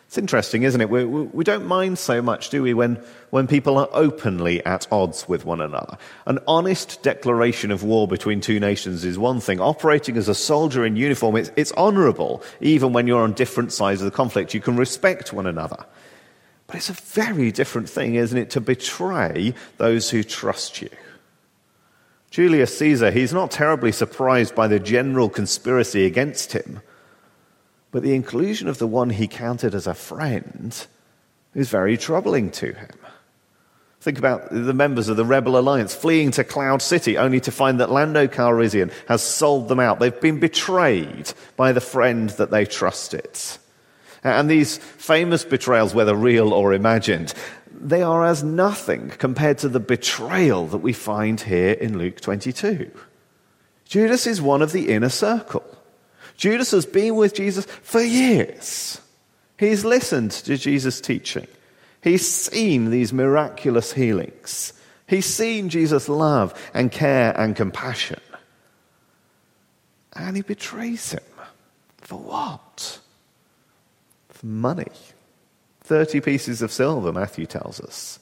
It's 0.07 0.19
interesting, 0.19 0.63
isn't 0.63 0.81
it? 0.81 0.89
We, 0.89 1.05
we, 1.05 1.43
don't 1.43 1.67
mind 1.67 1.99
so 1.99 2.23
much, 2.23 2.51
do 2.51 2.63
we, 2.63 2.75
when, 2.75 3.03
when 3.31 3.49
people 3.49 3.77
are 3.77 3.89
openly 3.93 4.65
at 4.65 4.87
odds 4.93 5.29
with 5.29 5.45
one 5.45 5.61
another. 5.61 5.99
An 6.27 6.39
honest 6.47 7.03
declaration 7.03 7.73
of 7.73 7.83
war 7.83 8.07
between 8.07 8.41
two 8.41 8.61
nations 8.61 9.05
is 9.05 9.19
one 9.19 9.41
thing. 9.41 9.61
Operating 9.61 10.17
as 10.17 10.29
a 10.29 10.35
soldier 10.35 10.87
in 10.87 10.95
uniform, 10.97 11.37
it's, 11.37 11.51
it's 11.57 11.73
honorable, 11.73 12.43
even 12.61 12.93
when 12.93 13.09
you're 13.09 13.23
on 13.23 13.33
different 13.33 13.73
sides 13.73 14.01
of 14.01 14.05
the 14.05 14.17
conflict. 14.17 14.55
You 14.55 14.61
can 14.61 14.77
respect 14.77 15.33
one 15.33 15.47
another. 15.47 15.85
But 16.69 16.77
it's 16.77 16.91
a 16.91 16.95
very 16.95 17.51
different 17.51 17.91
thing, 17.91 18.15
isn't 18.15 18.39
it, 18.39 18.51
to 18.51 18.61
betray 18.61 19.55
those 19.77 20.09
who 20.09 20.23
trust 20.23 20.83
you. 20.83 20.89
Julius 22.37 22.77
Caesar, 22.77 23.11
he's 23.11 23.33
not 23.33 23.51
terribly 23.51 23.91
surprised 23.91 24.55
by 24.55 24.67
the 24.69 24.79
general 24.79 25.31
conspiracy 25.31 26.05
against 26.05 26.53
him, 26.53 26.83
but 27.91 28.03
the 28.03 28.15
inclusion 28.15 28.69
of 28.69 28.77
the 28.77 28.87
one 28.87 29.09
he 29.09 29.27
counted 29.27 29.75
as 29.75 29.87
a 29.87 29.95
friend 29.95 30.87
is 31.55 31.71
very 31.71 31.97
troubling 31.97 32.51
to 32.51 32.75
him. 32.75 32.99
Think 34.03 34.19
about 34.19 34.51
the 34.51 34.75
members 34.75 35.09
of 35.09 35.17
the 35.17 35.25
Rebel 35.25 35.57
Alliance 35.57 35.95
fleeing 35.95 36.31
to 36.33 36.45
Cloud 36.45 36.83
City 36.83 37.17
only 37.17 37.41
to 37.41 37.51
find 37.51 37.81
that 37.81 37.91
Lando 37.91 38.27
Calrissian 38.27 38.93
has 39.09 39.23
sold 39.23 39.69
them 39.69 39.81
out. 39.81 39.99
They've 39.99 40.21
been 40.21 40.39
betrayed 40.39 41.33
by 41.57 41.73
the 41.73 41.81
friend 41.81 42.29
that 42.29 42.51
they 42.51 42.67
trusted. 42.67 43.31
And 44.23 44.51
these 44.51 44.77
famous 44.77 45.43
betrayals, 45.43 45.95
whether 45.95 46.15
real 46.15 46.53
or 46.53 46.75
imagined, 46.75 47.33
they 47.89 48.03
are 48.03 48.25
as 48.25 48.43
nothing 48.43 49.11
compared 49.11 49.59
to 49.59 49.69
the 49.69 49.79
betrayal 49.79 50.67
that 50.67 50.79
we 50.79 50.93
find 50.93 51.41
here 51.41 51.73
in 51.73 51.97
Luke 51.97 52.21
22. 52.21 52.91
Judas 53.85 54.27
is 54.27 54.43
one 54.43 54.61
of 54.61 54.73
the 54.73 54.89
inner 54.89 55.09
circle. 55.09 55.65
Judas 56.37 56.73
has 56.73 56.85
been 56.85 57.15
with 57.15 57.35
Jesus 57.35 57.65
for 57.65 58.01
years. 58.01 59.01
He's 59.57 59.85
listened 59.85 60.33
to 60.33 60.57
Jesus' 60.57 61.01
teaching. 61.01 61.47
He's 62.03 62.29
seen 62.29 62.91
these 62.91 63.13
miraculous 63.13 63.93
healings. 63.93 64.73
He's 65.07 65.27
seen 65.27 65.69
Jesus' 65.69 66.09
love 66.09 66.55
and 66.75 66.91
care 66.91 67.39
and 67.39 67.55
compassion. 67.55 68.21
And 70.13 70.35
he 70.35 70.43
betrays 70.43 71.13
him. 71.13 71.23
For 71.99 72.19
what? 72.19 72.99
For 74.31 74.47
money. 74.47 74.91
30 75.87 76.21
pieces 76.21 76.63
of 76.63 76.73
silver, 76.73 77.13
Matthew 77.13 77.47
tells 77.47 77.81
us. 77.81 78.19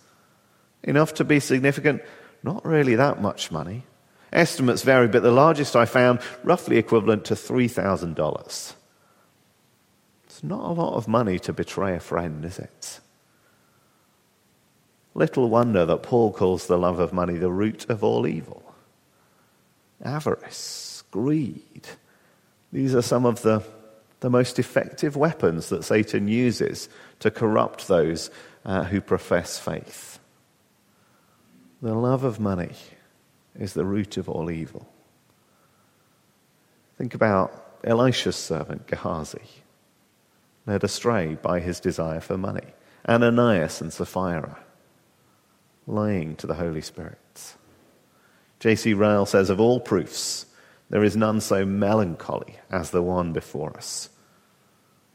Enough 0.83 1.14
to 1.14 1.25
be 1.25 1.40
significant? 1.40 2.02
Not 2.42 2.64
really 2.64 2.94
that 2.94 3.23
much 3.23 3.50
money. 3.50 3.85
Estimates 4.33 4.83
vary, 4.83 5.09
but 5.09 5.23
the 5.23 5.30
largest 5.30 5.75
I 5.75 5.87
found, 5.87 6.21
roughly 6.42 6.76
equivalent 6.76 7.25
to 7.26 7.35
$3,000. 7.35 8.75
It's 10.25 10.42
not 10.42 10.71
a 10.71 10.73
lot 10.73 10.94
of 10.94 11.09
money 11.09 11.38
to 11.38 11.52
betray 11.52 11.94
a 11.94 12.00
friend, 12.00 12.44
is 12.44 12.59
it? 12.59 13.00
Little 15.14 15.49
wonder 15.49 15.87
that 15.87 16.02
Paul 16.02 16.33
calls 16.33 16.66
the 16.66 16.76
love 16.76 16.99
of 16.99 17.12
money 17.12 17.38
the 17.38 17.50
root 17.50 17.88
of 17.88 18.04
all 18.04 18.26
evil. 18.26 18.75
Avarice, 20.04 21.04
greed. 21.11 21.87
These 22.73 22.94
are 22.94 23.02
some 23.02 23.25
of 23.25 23.40
the, 23.42 23.62
the 24.24 24.30
most 24.30 24.58
effective 24.58 25.16
weapons 25.16 25.68
that 25.68 25.84
Satan 25.84 26.28
uses 26.28 26.88
to 27.18 27.30
corrupt 27.30 27.88
those 27.88 28.30
uh, 28.64 28.84
who 28.84 28.98
profess 28.98 29.58
faith. 29.58 30.18
The 31.82 31.92
love 31.92 32.24
of 32.24 32.40
money 32.40 32.70
is 33.54 33.74
the 33.74 33.84
root 33.84 34.16
of 34.16 34.26
all 34.26 34.50
evil. 34.50 34.88
Think 36.96 37.12
about 37.12 37.80
Elisha's 37.84 38.34
servant 38.34 38.86
Gehazi, 38.86 39.42
led 40.64 40.84
astray 40.84 41.34
by 41.34 41.60
his 41.60 41.78
desire 41.78 42.20
for 42.20 42.38
money, 42.38 42.72
Ananias 43.06 43.82
and 43.82 43.92
Sapphira, 43.92 44.58
lying 45.86 46.34
to 46.36 46.46
the 46.46 46.54
Holy 46.54 46.80
Spirit. 46.80 47.56
J.C. 48.58 48.94
Ryle 48.94 49.26
says, 49.26 49.50
Of 49.50 49.60
all 49.60 49.80
proofs, 49.80 50.46
there 50.88 51.04
is 51.04 51.14
none 51.14 51.42
so 51.42 51.66
melancholy 51.66 52.56
as 52.70 52.88
the 52.88 53.02
one 53.02 53.34
before 53.34 53.76
us. 53.76 54.08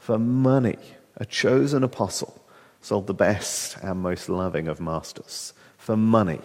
For 0.09 0.17
money, 0.17 0.79
a 1.17 1.23
chosen 1.23 1.83
apostle 1.83 2.43
sold 2.81 3.05
the 3.05 3.13
best 3.13 3.77
and 3.83 3.99
most 3.99 4.27
loving 4.27 4.67
of 4.67 4.81
masters. 4.81 5.53
For 5.77 5.95
money, 5.95 6.41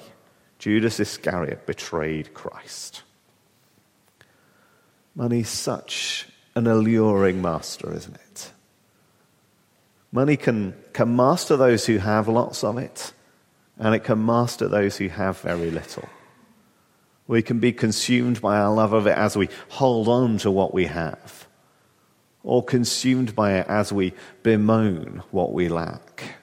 Judas 0.59 1.01
Iscariot 1.01 1.65
betrayed 1.67 2.35
Christ. 2.35 3.01
Money's 5.15 5.49
such 5.49 6.29
an 6.55 6.67
alluring 6.67 7.41
master, 7.41 7.91
isn't 7.97 8.17
it? 8.17 8.53
Money 10.13 10.37
can, 10.37 10.75
can 10.93 11.17
master 11.17 11.57
those 11.57 11.87
who 11.87 11.97
have 11.97 12.29
lots 12.29 12.65
of 12.65 12.77
it, 12.77 13.15
and 13.79 13.95
it 13.95 14.05
can 14.05 14.27
master 14.27 14.69
those 14.69 14.99
who 14.99 15.09
have 15.09 15.41
very 15.41 15.71
little. 15.71 16.07
We 17.27 17.41
can 17.41 17.61
be 17.61 17.73
consumed 17.73 18.43
by 18.43 18.59
our 18.59 18.75
love 18.75 18.93
of 18.93 19.07
it 19.07 19.17
as 19.17 19.39
we 19.39 19.49
hold 19.71 20.07
on 20.07 20.37
to 20.41 20.51
what 20.51 20.75
we 20.75 20.85
have, 20.85 21.49
or 22.45 22.63
consumed 22.63 23.35
by 23.35 23.55
it 23.55 23.67
as 23.69 23.93
we 23.93 24.13
bemoan 24.43 25.23
what 25.31 25.53
we 25.53 25.69
lack. 25.69 26.37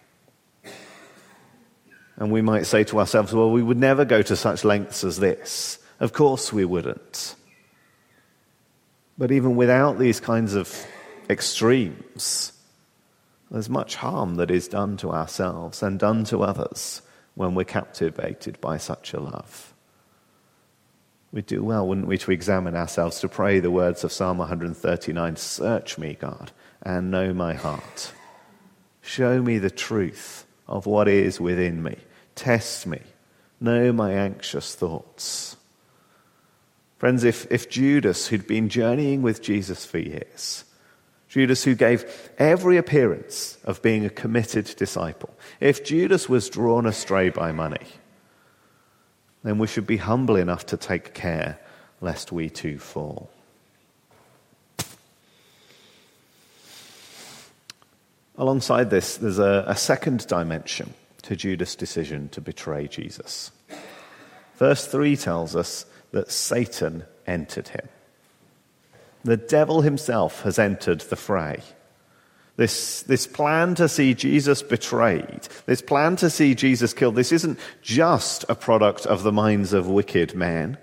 And 2.17 2.31
we 2.31 2.41
might 2.41 2.65
say 2.65 2.83
to 2.85 2.99
ourselves, 2.99 3.33
well, 3.33 3.51
we 3.51 3.63
would 3.63 3.77
never 3.79 4.03
go 4.03 4.21
to 4.21 4.35
such 4.35 4.65
lengths 4.65 5.03
as 5.03 5.17
this. 5.17 5.79
Of 5.99 6.13
course 6.13 6.51
we 6.51 6.65
wouldn't. 6.65 7.35
But 9.17 9.31
even 9.31 9.55
without 9.55 9.99
these 9.99 10.19
kinds 10.19 10.55
of 10.55 10.85
extremes, 11.29 12.51
there's 13.51 13.69
much 13.69 13.95
harm 13.95 14.35
that 14.35 14.49
is 14.49 14.67
done 14.67 14.97
to 14.97 15.11
ourselves 15.11 15.83
and 15.83 15.99
done 15.99 16.23
to 16.25 16.41
others 16.41 17.01
when 17.35 17.53
we're 17.53 17.63
captivated 17.63 18.59
by 18.61 18.77
such 18.77 19.13
a 19.13 19.19
love. 19.19 19.70
We'd 21.31 21.45
do 21.45 21.63
well, 21.63 21.87
wouldn't 21.87 22.07
we, 22.07 22.17
to 22.19 22.31
examine 22.31 22.75
ourselves, 22.75 23.21
to 23.21 23.29
pray 23.29 23.59
the 23.59 23.71
words 23.71 24.03
of 24.03 24.11
Psalm 24.11 24.37
139 24.39 25.35
Search 25.37 25.97
me, 25.97 26.17
God, 26.19 26.51
and 26.81 27.09
know 27.09 27.33
my 27.33 27.53
heart. 27.53 28.11
Show 29.01 29.41
me 29.41 29.57
the 29.57 29.69
truth 29.69 30.45
of 30.67 30.85
what 30.85 31.07
is 31.07 31.39
within 31.39 31.81
me. 31.81 31.97
Test 32.35 32.85
me. 32.85 32.99
Know 33.61 33.93
my 33.93 34.11
anxious 34.11 34.75
thoughts. 34.75 35.55
Friends, 36.97 37.23
if, 37.23 37.49
if 37.49 37.69
Judas, 37.69 38.27
who'd 38.27 38.45
been 38.45 38.69
journeying 38.69 39.21
with 39.21 39.41
Jesus 39.41 39.85
for 39.85 39.97
years, 39.99 40.65
Judas, 41.29 41.63
who 41.63 41.75
gave 41.75 42.29
every 42.37 42.75
appearance 42.75 43.57
of 43.63 43.81
being 43.81 44.05
a 44.05 44.09
committed 44.09 44.65
disciple, 44.77 45.33
if 45.61 45.83
Judas 45.85 46.27
was 46.27 46.49
drawn 46.49 46.85
astray 46.85 47.29
by 47.29 47.53
money, 47.53 47.87
then 49.43 49.57
we 49.57 49.67
should 49.67 49.87
be 49.87 49.97
humble 49.97 50.35
enough 50.35 50.65
to 50.67 50.77
take 50.77 51.13
care 51.13 51.59
lest 51.99 52.31
we 52.31 52.49
too 52.49 52.77
fall. 52.77 53.29
Alongside 58.37 58.89
this, 58.89 59.17
there's 59.17 59.39
a, 59.39 59.65
a, 59.67 59.75
second 59.75 60.25
dimension 60.25 60.93
to 61.21 61.35
Judas' 61.35 61.75
decision 61.75 62.29
to 62.29 62.41
betray 62.41 62.87
Jesus. 62.87 63.51
Verse 64.55 64.87
3 64.87 65.15
tells 65.15 65.55
us 65.55 65.85
that 66.11 66.31
Satan 66.31 67.03
entered 67.27 67.67
him. 67.67 67.87
The 69.23 69.37
devil 69.37 69.81
himself 69.81 70.41
has 70.41 70.57
entered 70.57 71.01
the 71.01 71.15
fray. 71.15 71.61
This, 72.61 73.01
this 73.01 73.25
plan 73.25 73.73
to 73.73 73.89
see 73.89 74.13
Jesus 74.13 74.61
betrayed, 74.61 75.47
this 75.65 75.81
plan 75.81 76.15
to 76.17 76.29
see 76.29 76.53
Jesus 76.53 76.93
killed, 76.93 77.15
this 77.15 77.31
isn't 77.31 77.57
just 77.81 78.45
a 78.47 78.53
product 78.53 79.07
of 79.07 79.23
the 79.23 79.31
minds 79.31 79.73
of 79.73 79.87
wicked 79.87 80.35
men. 80.35 80.77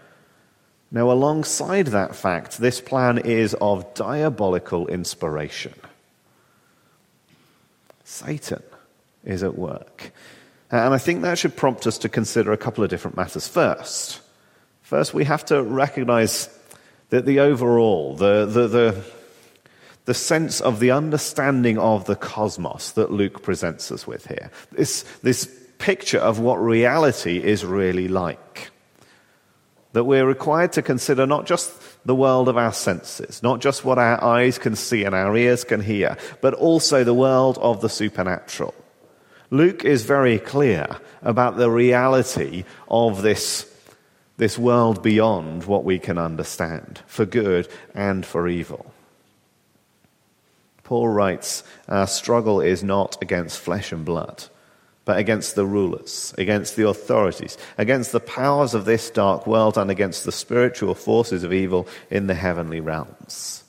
Now, 0.91 1.13
alongside 1.13 1.87
that 1.87 2.17
fact, 2.17 2.59
this 2.59 2.81
plan 2.81 3.19
is 3.19 3.55
of 3.61 3.95
diabolical 3.95 4.89
inspiration. 4.89 5.75
Satan 8.03 8.65
is 9.25 9.45
at 9.45 9.57
work. 9.57 10.11
And 10.73 10.93
I 10.93 10.99
think 10.99 11.23
that 11.23 11.39
should 11.39 11.55
prompt 11.55 11.87
us 11.87 11.99
to 11.99 12.09
consider 12.09 12.51
a 12.51 12.57
couple 12.57 12.83
of 12.83 12.91
different 12.91 13.17
matters. 13.17 13.47
First, 13.47 14.21
first 14.83 15.15
we 15.15 15.23
have 15.27 15.45
to 15.45 15.63
recognize 15.63 16.49
that 17.11 17.25
the 17.25 17.39
overall, 17.39 18.17
the, 18.17 18.47
the, 18.47 18.67
the, 18.67 19.05
the 20.09 20.15
sense 20.15 20.63
of 20.63 20.81
the 20.81 20.91
understanding 20.91 21.77
of 21.77 22.07
the 22.07 22.17
cosmos 22.17 22.93
that 22.93 23.13
Luke 23.13 23.43
presents 23.43 23.93
us 23.93 24.07
with 24.07 24.27
here. 24.27 24.51
This, 24.73 25.03
this 25.23 25.55
picture 25.77 26.19
of 26.19 26.39
what 26.39 26.55
reality 26.55 27.37
is 27.37 27.63
really 27.63 28.09
like. 28.09 28.71
That 29.93 30.05
we're 30.05 30.25
required 30.25 30.73
to 30.73 30.83
consider 30.83 31.27
not 31.27 31.45
just 31.45 31.71
the 32.07 32.15
world 32.15 32.49
of 32.49 32.57
our 32.57 32.73
senses, 32.73 33.43
not 33.43 33.61
just 33.61 33.85
what 33.85 33.99
our 33.99 34.25
eyes 34.25 34.57
can 34.57 34.77
see 34.77 35.05
and 35.05 35.15
our 35.15 35.37
ears 35.37 35.63
can 35.63 35.83
hear, 35.83 36.17
but 36.41 36.55
also 36.55 37.05
the 37.05 37.13
world 37.13 37.59
of 37.59 37.83
the 37.83 37.91
supernatural. 37.91 38.75
Luke 39.51 39.85
is 39.85 40.05
very 40.05 40.39
clear 40.39 40.87
about 41.21 41.59
the 41.59 41.71
reality 41.71 42.65
of 42.89 43.21
this, 43.21 43.71
this 44.39 44.57
world 44.57 45.03
beyond 45.03 45.65
what 45.65 45.85
we 45.85 45.99
can 45.99 46.17
understand, 46.17 47.03
for 47.07 47.27
good 47.27 47.69
and 47.95 48.25
for 48.25 48.49
evil. 48.49 48.91
Paul 50.89 51.09
writes, 51.09 51.65
Our 51.87 52.07
struggle 52.07 52.63
is 52.63 52.83
not 52.83 53.19
against 53.21 53.61
flesh 53.61 53.93
and 53.93 54.07
blood, 54.07 54.45
but 55.05 55.19
against 55.19 55.55
the 55.55 55.67
rulers, 55.67 56.35
against 56.39 56.77
the 56.77 56.89
authorities, 56.89 57.59
against 57.77 58.11
the 58.11 58.21
powers 58.21 58.73
of 58.73 58.87
this 58.87 59.11
dark 59.11 59.47
world, 59.47 59.77
and 59.77 59.91
against 59.91 60.25
the 60.25 60.33
spiritual 60.33 60.95
forces 60.95 61.45
of 61.45 61.53
evil 61.53 61.87
in 62.09 62.27
the 62.27 62.33
heavenly 62.33 62.81
realms. 62.81 63.65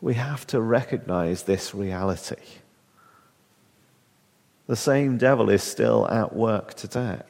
We 0.00 0.14
have 0.14 0.46
to 0.46 0.62
recognize 0.62 1.42
this 1.42 1.74
reality. 1.74 2.42
The 4.66 4.76
same 4.76 5.18
devil 5.18 5.50
is 5.50 5.62
still 5.62 6.08
at 6.08 6.34
work 6.34 6.72
today 6.72 7.20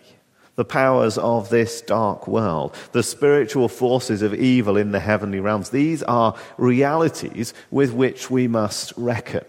the 0.58 0.64
powers 0.64 1.16
of 1.18 1.50
this 1.50 1.80
dark 1.82 2.26
world, 2.26 2.74
the 2.90 3.04
spiritual 3.04 3.68
forces 3.68 4.22
of 4.22 4.34
evil 4.34 4.76
in 4.76 4.90
the 4.90 4.98
heavenly 4.98 5.38
realms. 5.38 5.70
These 5.70 6.02
are 6.02 6.34
realities 6.56 7.54
with 7.70 7.92
which 7.92 8.28
we 8.28 8.48
must 8.48 8.92
reckon. 8.96 9.44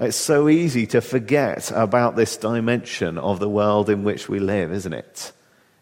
It's 0.00 0.16
so 0.16 0.48
easy 0.48 0.88
to 0.88 1.00
forget 1.00 1.70
about 1.72 2.16
this 2.16 2.36
dimension 2.36 3.16
of 3.16 3.38
the 3.38 3.48
world 3.48 3.88
in 3.90 4.02
which 4.02 4.28
we 4.28 4.40
live, 4.40 4.72
isn't 4.72 4.92
it? 4.92 5.30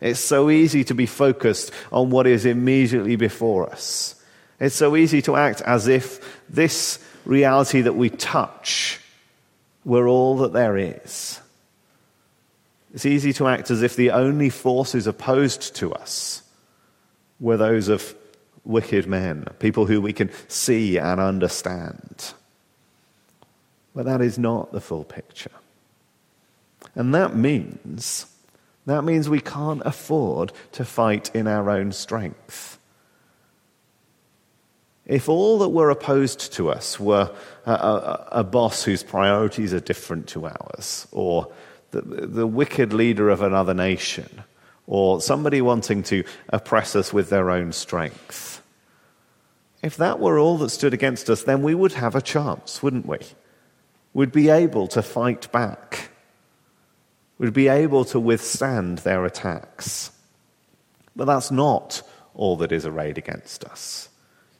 It's 0.02 0.20
so 0.20 0.50
easy 0.50 0.84
to 0.84 0.94
be 0.94 1.06
focused 1.06 1.72
on 1.90 2.10
what 2.10 2.26
is 2.26 2.44
immediately 2.44 3.16
before 3.16 3.70
us. 3.70 4.22
It's 4.60 4.76
so 4.76 4.96
easy 4.96 5.22
to 5.22 5.36
act 5.36 5.62
as 5.62 5.88
if 5.88 6.44
this 6.50 7.02
reality 7.24 7.80
that 7.80 7.96
we 7.96 8.10
touch 8.10 9.00
were 9.82 10.06
all 10.06 10.36
that 10.36 10.52
there 10.52 10.76
is. 10.76 11.40
It's 12.94 13.04
easy 13.04 13.32
to 13.34 13.48
act 13.48 13.72
as 13.72 13.82
if 13.82 13.96
the 13.96 14.12
only 14.12 14.48
forces 14.48 15.08
opposed 15.08 15.74
to 15.76 15.92
us 15.92 16.42
were 17.40 17.56
those 17.56 17.88
of 17.88 18.14
wicked 18.64 19.06
men, 19.08 19.46
people 19.58 19.86
who 19.86 20.00
we 20.00 20.12
can 20.12 20.30
see 20.48 20.96
and 20.96 21.20
understand. 21.20 22.32
But 23.94 24.06
that 24.06 24.22
is 24.22 24.38
not 24.38 24.72
the 24.72 24.80
full 24.80 25.02
picture. 25.04 25.50
And 26.94 27.12
that 27.14 27.34
means 27.34 28.26
that 28.86 29.02
means 29.02 29.28
we 29.28 29.40
can't 29.40 29.82
afford 29.84 30.52
to 30.72 30.84
fight 30.84 31.34
in 31.34 31.46
our 31.46 31.70
own 31.70 31.90
strength. 31.90 32.78
If 35.06 35.28
all 35.28 35.58
that 35.60 35.70
were 35.70 35.90
opposed 35.90 36.52
to 36.54 36.70
us 36.70 37.00
were 37.00 37.34
a, 37.66 37.72
a, 37.72 38.28
a 38.32 38.44
boss 38.44 38.84
whose 38.84 39.02
priorities 39.02 39.74
are 39.74 39.80
different 39.80 40.28
to 40.28 40.46
ours, 40.46 41.08
or 41.12 41.50
the, 41.94 42.26
the 42.26 42.46
wicked 42.46 42.92
leader 42.92 43.28
of 43.28 43.42
another 43.42 43.74
nation 43.74 44.44
or 44.86 45.20
somebody 45.20 45.60
wanting 45.60 46.02
to 46.04 46.24
oppress 46.48 46.94
us 46.94 47.12
with 47.12 47.30
their 47.30 47.50
own 47.50 47.72
strength. 47.72 48.62
If 49.82 49.96
that 49.96 50.20
were 50.20 50.38
all 50.38 50.58
that 50.58 50.70
stood 50.70 50.94
against 50.94 51.28
us, 51.30 51.42
then 51.42 51.62
we 51.62 51.74
would 51.74 51.92
have 51.92 52.14
a 52.14 52.22
chance, 52.22 52.82
wouldn't 52.82 53.06
we? 53.06 53.18
We'd 54.12 54.32
be 54.32 54.48
able 54.48 54.86
to 54.88 55.02
fight 55.02 55.50
back. 55.52 56.10
We'd 57.38 57.52
be 57.52 57.68
able 57.68 58.04
to 58.06 58.20
withstand 58.20 58.98
their 58.98 59.24
attacks. 59.24 60.10
But 61.16 61.26
that's 61.26 61.50
not 61.50 62.02
all 62.34 62.56
that 62.58 62.72
is 62.72 62.86
arrayed 62.86 63.18
against 63.18 63.64
us. 63.64 64.08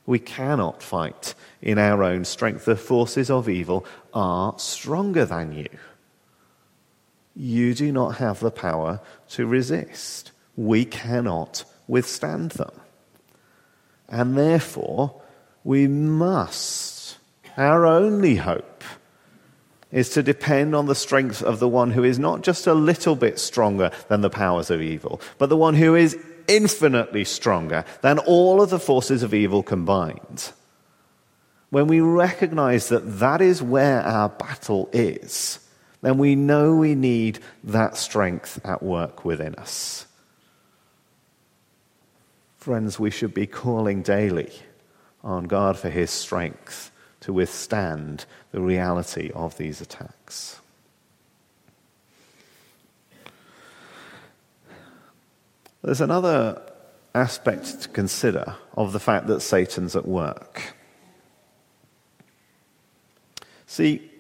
We 0.07 0.19
cannot 0.19 0.83
fight 0.83 1.35
in 1.63 1.79
our 1.79 2.03
own 2.03 2.25
strength. 2.25 2.67
The 2.67 2.77
forces 2.77 3.31
of 3.31 3.49
evil 3.49 3.87
are 4.13 4.59
stronger 4.59 5.25
than 5.25 5.53
you. 5.53 5.69
You 7.37 7.75
do 7.75 7.91
not 7.91 8.17
have 8.17 8.41
the 8.41 8.51
power 8.51 9.01
to 9.31 9.47
resist. 9.47 10.33
We 10.57 10.85
cannot 10.85 11.65
withstand 11.89 12.53
them. 12.53 12.73
And 14.09 14.37
therefore, 14.37 15.21
we 15.65 15.89
must, 15.89 17.19
our 17.57 17.87
only 17.87 18.37
hope 18.37 18.85
is 19.91 20.11
to 20.11 20.23
depend 20.23 20.75
on 20.75 20.87
the 20.87 20.95
strength 20.95 21.43
of 21.43 21.61
the 21.61 21.69
one 21.69 21.93
who 21.93 22.05
is 22.05 22.19
not 22.19 22.43
just 22.43 22.67
a 22.67 22.75
little 22.75 23.17
bit 23.17 23.39
stronger 23.39 23.91
than 24.09 24.21
the 24.21 24.31
powers 24.31 24.71
of 24.71 24.83
evil, 24.83 25.21
but 25.39 25.49
the 25.49 25.57
one 25.57 25.75
who 25.75 25.95
is 25.95 26.19
infinitely 26.49 27.25
stronger 27.25 27.85
than 28.03 28.19
all 28.19 28.61
of 28.61 28.71
the 28.71 28.79
forces 28.79 29.23
of 29.23 29.33
evil 29.33 29.63
combined. 29.63 30.53
When 31.71 31.87
we 31.87 32.01
recognize 32.01 32.89
that 32.89 33.19
that 33.21 33.41
is 33.41 33.63
where 33.63 34.03
our 34.03 34.29
battle 34.29 34.89
is, 34.93 35.59
then 36.05 36.19
we 36.19 36.35
know 36.35 36.77
we 36.77 36.95
need 36.95 37.39
that 37.65 37.97
strength 37.97 38.61
at 38.65 38.83
work 38.83 39.25
within 39.25 39.55
us. 39.55 40.07
Friends, 42.59 43.01
we 43.01 43.11
should 43.11 43.33
be 43.33 43.47
calling 43.47 44.03
daily 44.03 44.53
on 45.23 45.45
God 45.45 45.79
for 45.79 45.89
his 45.89 46.11
strength 46.11 46.91
to 47.21 47.33
withstand 47.33 48.27
the 48.53 48.61
reality 48.61 49.31
of 49.35 49.57
these 49.57 49.81
attacks. 49.81 50.61
There's 55.81 56.03
another 56.03 56.61
aspect 57.15 57.81
to 57.81 57.89
consider 57.89 58.57
of 58.75 58.93
the 58.93 59.01
fact 59.01 59.27
that 59.29 59.41
Satan's 59.41 59.97
at 59.97 60.07
work. 60.07 60.75
See, 63.67 64.11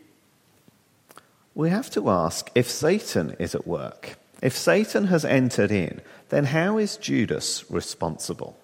we 1.54 1.70
have 1.70 1.90
to 1.90 2.10
ask 2.10 2.50
if 2.54 2.68
Satan 2.68 3.36
is 3.38 3.54
at 3.54 3.66
work, 3.66 4.16
if 4.42 4.56
Satan 4.56 5.06
has 5.06 5.24
entered 5.24 5.70
in, 5.70 6.00
then 6.28 6.44
how 6.44 6.78
is 6.78 6.96
Judas 6.96 7.64
responsible? 7.70 8.58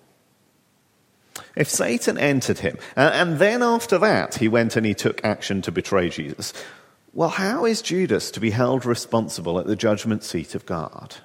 If 1.56 1.68
Satan 1.68 2.18
entered 2.18 2.59
him, 2.59 2.78
and 2.97 3.38
then 3.38 3.62
after 3.62 3.99
that 3.99 4.37
he 4.37 4.49
went 4.49 4.76
and 4.76 4.85
he 4.85 4.94
took 4.94 5.25
action 5.25 5.62
to 5.62 5.73
betray 5.73 6.09
Jesus, 6.09 6.52
well, 7.12 7.28
how 7.28 7.64
is 7.64 7.82
Judas 7.82 8.30
to 8.32 8.40
be 8.40 8.50
held 8.50 8.85
responsible 8.85 9.59
at 9.59 9.66
the 9.66 9.76
judgment 9.76 10.23
seat 10.23 10.54
of 10.54 10.66
God? 10.66 11.16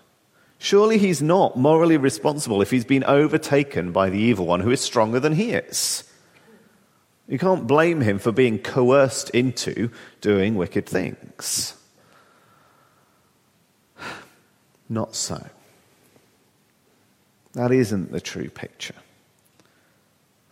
Surely 0.57 0.97
he's 0.97 1.21
not 1.21 1.57
morally 1.57 1.97
responsible 1.97 2.61
if 2.61 2.71
he's 2.71 2.85
been 2.85 3.03
overtaken 3.03 3.91
by 3.91 4.09
the 4.09 4.17
evil 4.17 4.45
one 4.45 4.61
who 4.61 4.71
is 4.71 4.81
stronger 4.81 5.19
than 5.19 5.33
he 5.33 5.51
is. 5.51 6.03
You 7.27 7.39
can't 7.39 7.65
blame 7.65 8.01
him 8.01 8.19
for 8.19 8.31
being 8.31 8.59
coerced 8.59 9.31
into 9.31 9.89
doing 10.21 10.55
wicked 10.55 10.85
things. 10.85 11.73
Not 14.89 15.15
so. 15.15 15.43
That 17.53 17.71
isn't 17.71 18.11
the 18.11 18.21
true 18.21 18.49
picture. 18.49 18.95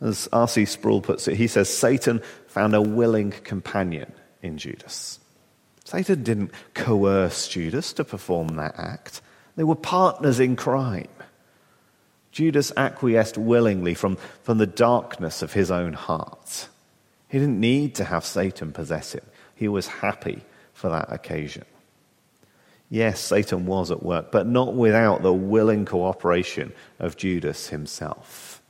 As 0.02 0.28
R.C. 0.34 0.66
Sproul 0.66 1.02
puts 1.02 1.28
it, 1.28 1.36
he 1.36 1.48
says 1.48 1.70
Satan 1.70 2.22
found 2.48 2.74
a 2.74 2.82
willing 2.82 3.32
companion 3.32 4.12
in 4.42 4.58
Judas. 4.58 5.20
Satan 5.86 6.24
didn't 6.24 6.52
coerce 6.74 7.48
Judas 7.48 7.94
to 7.94 8.04
perform 8.04 8.56
that 8.56 8.76
act, 8.78 9.22
they 9.56 9.64
were 9.64 9.76
partners 9.76 10.40
in 10.40 10.56
crime. 10.56 11.08
Judas 12.34 12.72
acquiesced 12.76 13.38
willingly 13.38 13.94
from, 13.94 14.18
from 14.42 14.58
the 14.58 14.66
darkness 14.66 15.44
of 15.44 15.54
his 15.54 15.70
own 15.70 15.94
heart. 15.94 16.68
He 17.30 17.38
didn't 17.38 17.60
need 17.60 17.94
to 17.96 18.04
have 18.04 18.26
Satan 18.26 18.74
possess 18.74 19.14
him, 19.14 19.24
he 19.56 19.68
was 19.68 19.88
happy 19.88 20.44
for 20.74 20.90
that 20.90 21.14
occasion. 21.14 21.64
Yes, 22.90 23.20
Satan 23.20 23.66
was 23.66 23.92
at 23.92 24.04
work, 24.04 24.32
but 24.32 24.48
not 24.48 24.74
without 24.74 25.22
the 25.22 25.34
willing 25.34 25.86
cooperation 25.86 26.74
of 27.00 27.18
Judas 27.18 27.70
himself. 27.70 28.62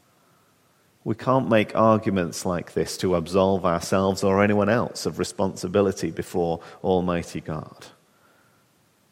We 1.05 1.15
can't 1.15 1.49
make 1.49 1.75
arguments 1.75 2.45
like 2.45 2.73
this 2.73 2.95
to 2.97 3.15
absolve 3.15 3.65
ourselves 3.65 4.23
or 4.23 4.43
anyone 4.43 4.69
else 4.69 5.05
of 5.05 5.19
responsibility 5.19 6.11
before 6.11 6.59
Almighty 6.83 7.41
God. 7.41 7.87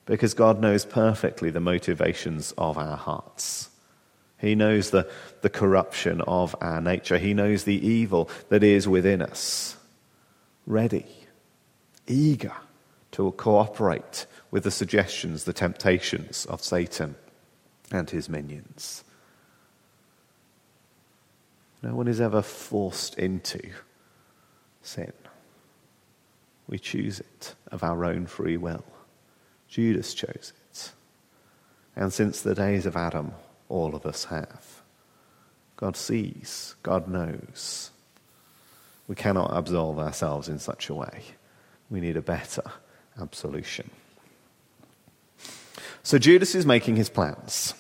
Because 0.05 0.33
God 0.33 0.59
knows 0.59 0.85
perfectly 0.85 1.49
the 1.49 1.59
motivations 1.59 2.53
of 2.57 2.77
our 2.77 2.97
hearts. 2.97 3.70
He 4.41 4.55
knows 4.55 4.89
the, 4.89 5.07
the 5.41 5.49
corruption 5.51 6.21
of 6.21 6.55
our 6.59 6.81
nature. 6.81 7.19
He 7.19 7.35
knows 7.35 7.63
the 7.63 7.87
evil 7.87 8.27
that 8.49 8.63
is 8.63 8.87
within 8.87 9.21
us. 9.21 9.77
Ready, 10.65 11.05
eager 12.07 12.55
to 13.11 13.31
cooperate 13.33 14.25
with 14.49 14.63
the 14.63 14.71
suggestions, 14.71 15.43
the 15.43 15.53
temptations 15.53 16.47
of 16.47 16.63
Satan 16.63 17.15
and 17.91 18.09
his 18.09 18.29
minions. 18.29 19.03
No 21.83 21.95
one 21.95 22.07
is 22.07 22.19
ever 22.19 22.41
forced 22.41 23.19
into 23.19 23.61
sin. 24.81 25.13
We 26.67 26.79
choose 26.79 27.19
it 27.19 27.53
of 27.71 27.83
our 27.83 28.05
own 28.05 28.25
free 28.25 28.57
will. 28.57 28.85
Judas 29.67 30.15
chose 30.15 30.53
it. 30.71 30.91
And 31.95 32.11
since 32.11 32.41
the 32.41 32.55
days 32.55 32.85
of 32.85 32.95
Adam, 32.95 33.33
all 33.71 33.95
of 33.95 34.05
us 34.05 34.25
have. 34.25 34.81
God 35.77 35.97
sees, 35.97 36.75
God 36.83 37.07
knows. 37.07 37.89
We 39.07 39.15
cannot 39.15 39.51
absolve 39.53 39.97
ourselves 39.97 40.47
in 40.47 40.59
such 40.59 40.89
a 40.89 40.93
way. 40.93 41.23
We 41.89 41.99
need 41.99 42.17
a 42.17 42.21
better 42.21 42.63
absolution. 43.19 43.89
So 46.03 46.17
Judas 46.17 46.55
is 46.55 46.65
making 46.65 46.95
his 46.95 47.09
plans. 47.09 47.73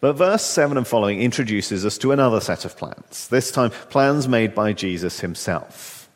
But 0.00 0.14
verse 0.14 0.44
7 0.44 0.76
and 0.76 0.86
following 0.86 1.20
introduces 1.20 1.84
us 1.84 1.98
to 1.98 2.12
another 2.12 2.40
set 2.40 2.64
of 2.64 2.76
plans, 2.76 3.28
this 3.28 3.50
time 3.50 3.70
plans 3.70 4.28
made 4.28 4.54
by 4.54 4.72
Jesus 4.72 5.20
himself. 5.20 6.08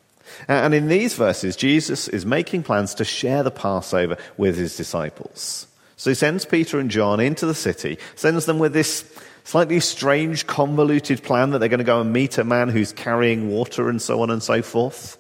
And 0.49 0.75
in 0.75 0.89
these 0.89 1.15
verses, 1.15 1.57
Jesus 1.57 2.09
is 2.09 2.27
making 2.27 2.63
plans 2.63 2.95
to 2.95 3.05
share 3.05 3.43
the 3.43 3.51
Passover 3.51 4.17
with 4.37 4.57
his 4.57 4.77
disciples. 4.77 5.67
So 5.97 6.11
he 6.11 6.15
sends 6.15 6.45
Peter 6.45 6.79
and 6.79 6.91
John 6.91 7.21
into 7.21 7.47
the 7.47 7.55
city, 7.55 7.99
sends 8.15 8.45
them 8.45 8.59
with 8.59 8.73
this 8.75 9.11
slightly 9.45 9.81
strange, 9.81 10.47
convoluted 10.47 11.23
plan 11.23 11.51
that 11.51 11.59
they're 11.59 11.69
going 11.69 11.79
to 11.79 11.85
go 11.85 12.01
and 12.01 12.13
meet 12.13 12.37
a 12.37 12.45
man 12.45 12.69
who's 12.69 12.93
carrying 12.93 13.49
water 13.49 13.89
and 13.89 14.01
so 14.03 14.21
on 14.21 14.31
and 14.31 14.43
so 14.43 14.61
forth. 14.61 15.17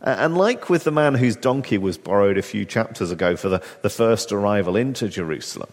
And 0.00 0.36
like 0.36 0.70
with 0.70 0.84
the 0.84 0.90
man 0.90 1.14
whose 1.14 1.36
donkey 1.36 1.76
was 1.76 1.98
borrowed 1.98 2.38
a 2.38 2.42
few 2.42 2.64
chapters 2.64 3.10
ago 3.10 3.36
for 3.36 3.48
the, 3.48 3.62
the 3.82 3.90
first 3.90 4.32
arrival 4.32 4.76
into 4.76 5.08
Jerusalem, 5.08 5.70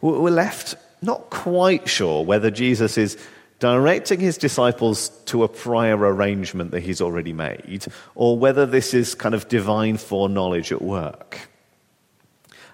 we're 0.00 0.30
left 0.30 0.74
not 1.02 1.30
quite 1.30 1.88
sure 1.88 2.24
whether 2.24 2.50
Jesus 2.50 2.96
is 2.96 3.18
directing 3.58 4.20
his 4.20 4.38
disciples 4.38 5.10
to 5.26 5.44
a 5.44 5.48
prior 5.48 5.96
arrangement 5.96 6.70
that 6.70 6.80
he's 6.80 7.00
already 7.00 7.32
made, 7.32 7.84
or 8.14 8.38
whether 8.38 8.64
this 8.66 8.94
is 8.94 9.14
kind 9.14 9.34
of 9.34 9.48
divine 9.48 9.98
foreknowledge 9.98 10.72
at 10.72 10.80
work. 10.80 11.49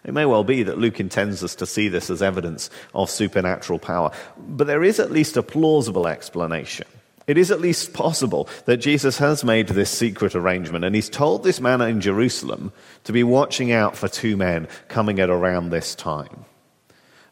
It 0.06 0.14
may 0.14 0.24
well 0.24 0.44
be 0.44 0.62
that 0.62 0.78
Luke 0.78 1.00
intends 1.00 1.42
us 1.42 1.56
to 1.56 1.66
see 1.66 1.88
this 1.88 2.08
as 2.08 2.22
evidence 2.22 2.70
of 2.94 3.10
supernatural 3.10 3.80
power, 3.80 4.12
but 4.38 4.66
there 4.66 4.84
is 4.84 5.00
at 5.00 5.10
least 5.10 5.36
a 5.36 5.42
plausible 5.42 6.06
explanation. 6.06 6.86
It 7.26 7.36
is 7.36 7.50
at 7.50 7.60
least 7.60 7.92
possible 7.92 8.48
that 8.66 8.76
Jesus 8.76 9.18
has 9.18 9.42
made 9.42 9.66
this 9.68 9.90
secret 9.90 10.36
arrangement 10.36 10.84
and 10.84 10.94
he's 10.94 11.10
told 11.10 11.42
this 11.42 11.60
man 11.60 11.80
in 11.80 12.00
Jerusalem 12.00 12.72
to 13.02 13.12
be 13.12 13.24
watching 13.24 13.72
out 13.72 13.96
for 13.96 14.06
two 14.06 14.36
men 14.36 14.68
coming 14.86 15.18
at 15.18 15.28
around 15.28 15.70
this 15.70 15.96
time 15.96 16.44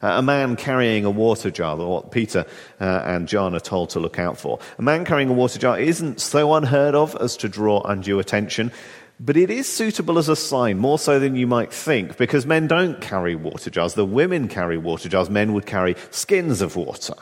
a 0.05 0.23
man 0.23 0.57
carrying 0.57 1.05
a 1.05 1.11
water 1.11 1.51
jar, 1.51 1.77
what 1.77 2.11
Peter 2.11 2.45
uh, 2.81 3.03
and 3.05 3.27
John 3.27 3.55
are 3.55 3.61
told 3.61 3.91
to 3.91 4.01
look 4.01 4.19
out 4.19 4.37
for. 4.37 4.59
A 4.79 4.83
man 4.83 5.05
carrying 5.05 5.31
a 5.31 5.33
water 5.33 5.59
jar 5.59 5.79
isn't 5.79 6.21
so 6.21 6.55
unheard 6.55 6.95
of 6.95 7.17
as 7.17 7.37
to 7.39 7.49
draw 7.49 7.81
undue 7.83 8.19
attention, 8.19 8.71
but 9.25 9.39
it 9.39 9.49
is 9.49 9.67
suitable 9.67 10.19
as 10.19 10.29
a 10.29 10.37
sign, 10.37 10.77
more 10.77 10.99
so 10.99 11.19
than 11.19 11.35
you 11.35 11.47
might 11.47 11.73
think, 11.73 12.19
because 12.19 12.45
men 12.45 12.67
don't 12.67 13.01
carry 13.01 13.35
water 13.35 13.71
jars. 13.71 13.95
The 13.95 14.05
women 14.05 14.49
carry 14.49 14.77
water 14.77 15.09
jars, 15.09 15.31
men 15.31 15.55
would 15.55 15.65
carry 15.65 15.97
skins 16.11 16.61
of 16.61 16.77
water. 16.77 17.15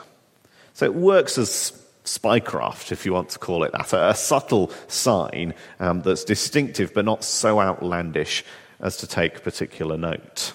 So 0.73 0.85
it 0.85 0.95
works 0.95 1.37
as 1.37 1.71
spycraft, 2.03 2.91
if 2.91 3.05
you 3.05 3.13
want 3.13 3.29
to 3.29 3.39
call 3.39 3.63
it 3.63 3.71
that, 3.71 3.93
a 3.93 4.13
subtle 4.15 4.69
sign 4.89 5.53
um, 5.79 6.01
that's 6.01 6.25
distinctive 6.25 6.93
but 6.93 7.05
not 7.05 7.23
so 7.23 7.61
outlandish 7.61 8.43
as 8.81 8.97
to 8.97 9.07
take 9.07 9.41
particular 9.41 9.97
note. 9.97 10.51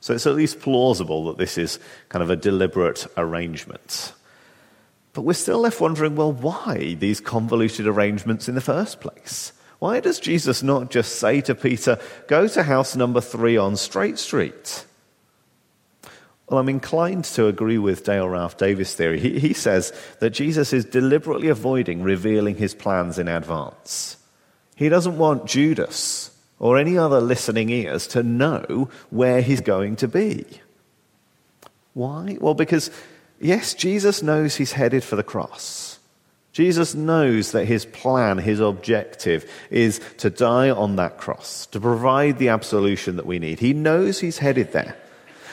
So 0.00 0.14
it's 0.14 0.26
at 0.26 0.34
least 0.34 0.58
plausible 0.58 1.26
that 1.26 1.38
this 1.38 1.56
is 1.56 1.78
kind 2.08 2.24
of 2.24 2.30
a 2.30 2.36
deliberate 2.36 3.06
arrangement. 3.16 4.12
But 5.12 5.22
we're 5.22 5.34
still 5.34 5.60
left 5.60 5.80
wondering 5.80 6.16
well, 6.16 6.32
why 6.32 6.94
these 6.94 7.20
convoluted 7.20 7.86
arrangements 7.86 8.48
in 8.48 8.56
the 8.56 8.60
first 8.60 9.00
place? 9.00 9.52
Why 9.78 10.00
does 10.00 10.18
Jesus 10.18 10.62
not 10.62 10.90
just 10.90 11.16
say 11.16 11.40
to 11.42 11.54
Peter, 11.54 11.98
go 12.26 12.48
to 12.48 12.62
house 12.64 12.96
number 12.96 13.20
three 13.20 13.56
on 13.56 13.76
Straight 13.76 14.18
Street? 14.18 14.84
Well, 16.48 16.58
I'm 16.58 16.68
inclined 16.68 17.24
to 17.26 17.46
agree 17.46 17.78
with 17.78 18.04
Dale 18.04 18.28
Ralph 18.28 18.56
Davis' 18.56 18.94
theory. 18.94 19.20
He, 19.20 19.38
he 19.38 19.52
says 19.52 19.92
that 20.20 20.30
Jesus 20.30 20.72
is 20.72 20.84
deliberately 20.84 21.48
avoiding 21.48 22.02
revealing 22.02 22.56
his 22.56 22.74
plans 22.74 23.18
in 23.18 23.28
advance. 23.28 24.16
He 24.74 24.88
doesn't 24.88 25.18
want 25.18 25.46
Judas 25.46 26.30
or 26.58 26.78
any 26.78 26.96
other 26.96 27.20
listening 27.20 27.68
ears 27.68 28.06
to 28.08 28.22
know 28.22 28.88
where 29.10 29.42
he's 29.42 29.60
going 29.60 29.96
to 29.96 30.08
be. 30.08 30.44
Why? 31.94 32.38
Well, 32.40 32.54
because, 32.54 32.90
yes, 33.40 33.74
Jesus 33.74 34.22
knows 34.22 34.56
he's 34.56 34.72
headed 34.72 35.04
for 35.04 35.16
the 35.16 35.22
cross. 35.22 35.97
Jesus 36.58 36.92
knows 36.92 37.52
that 37.52 37.66
his 37.66 37.86
plan, 37.86 38.36
his 38.38 38.58
objective, 38.58 39.48
is 39.70 40.00
to 40.16 40.28
die 40.28 40.70
on 40.70 40.96
that 40.96 41.16
cross, 41.16 41.66
to 41.66 41.78
provide 41.78 42.38
the 42.38 42.48
absolution 42.48 43.14
that 43.14 43.26
we 43.26 43.38
need. 43.38 43.60
He 43.60 43.72
knows 43.72 44.18
he's 44.18 44.38
headed 44.38 44.72
there. 44.72 44.96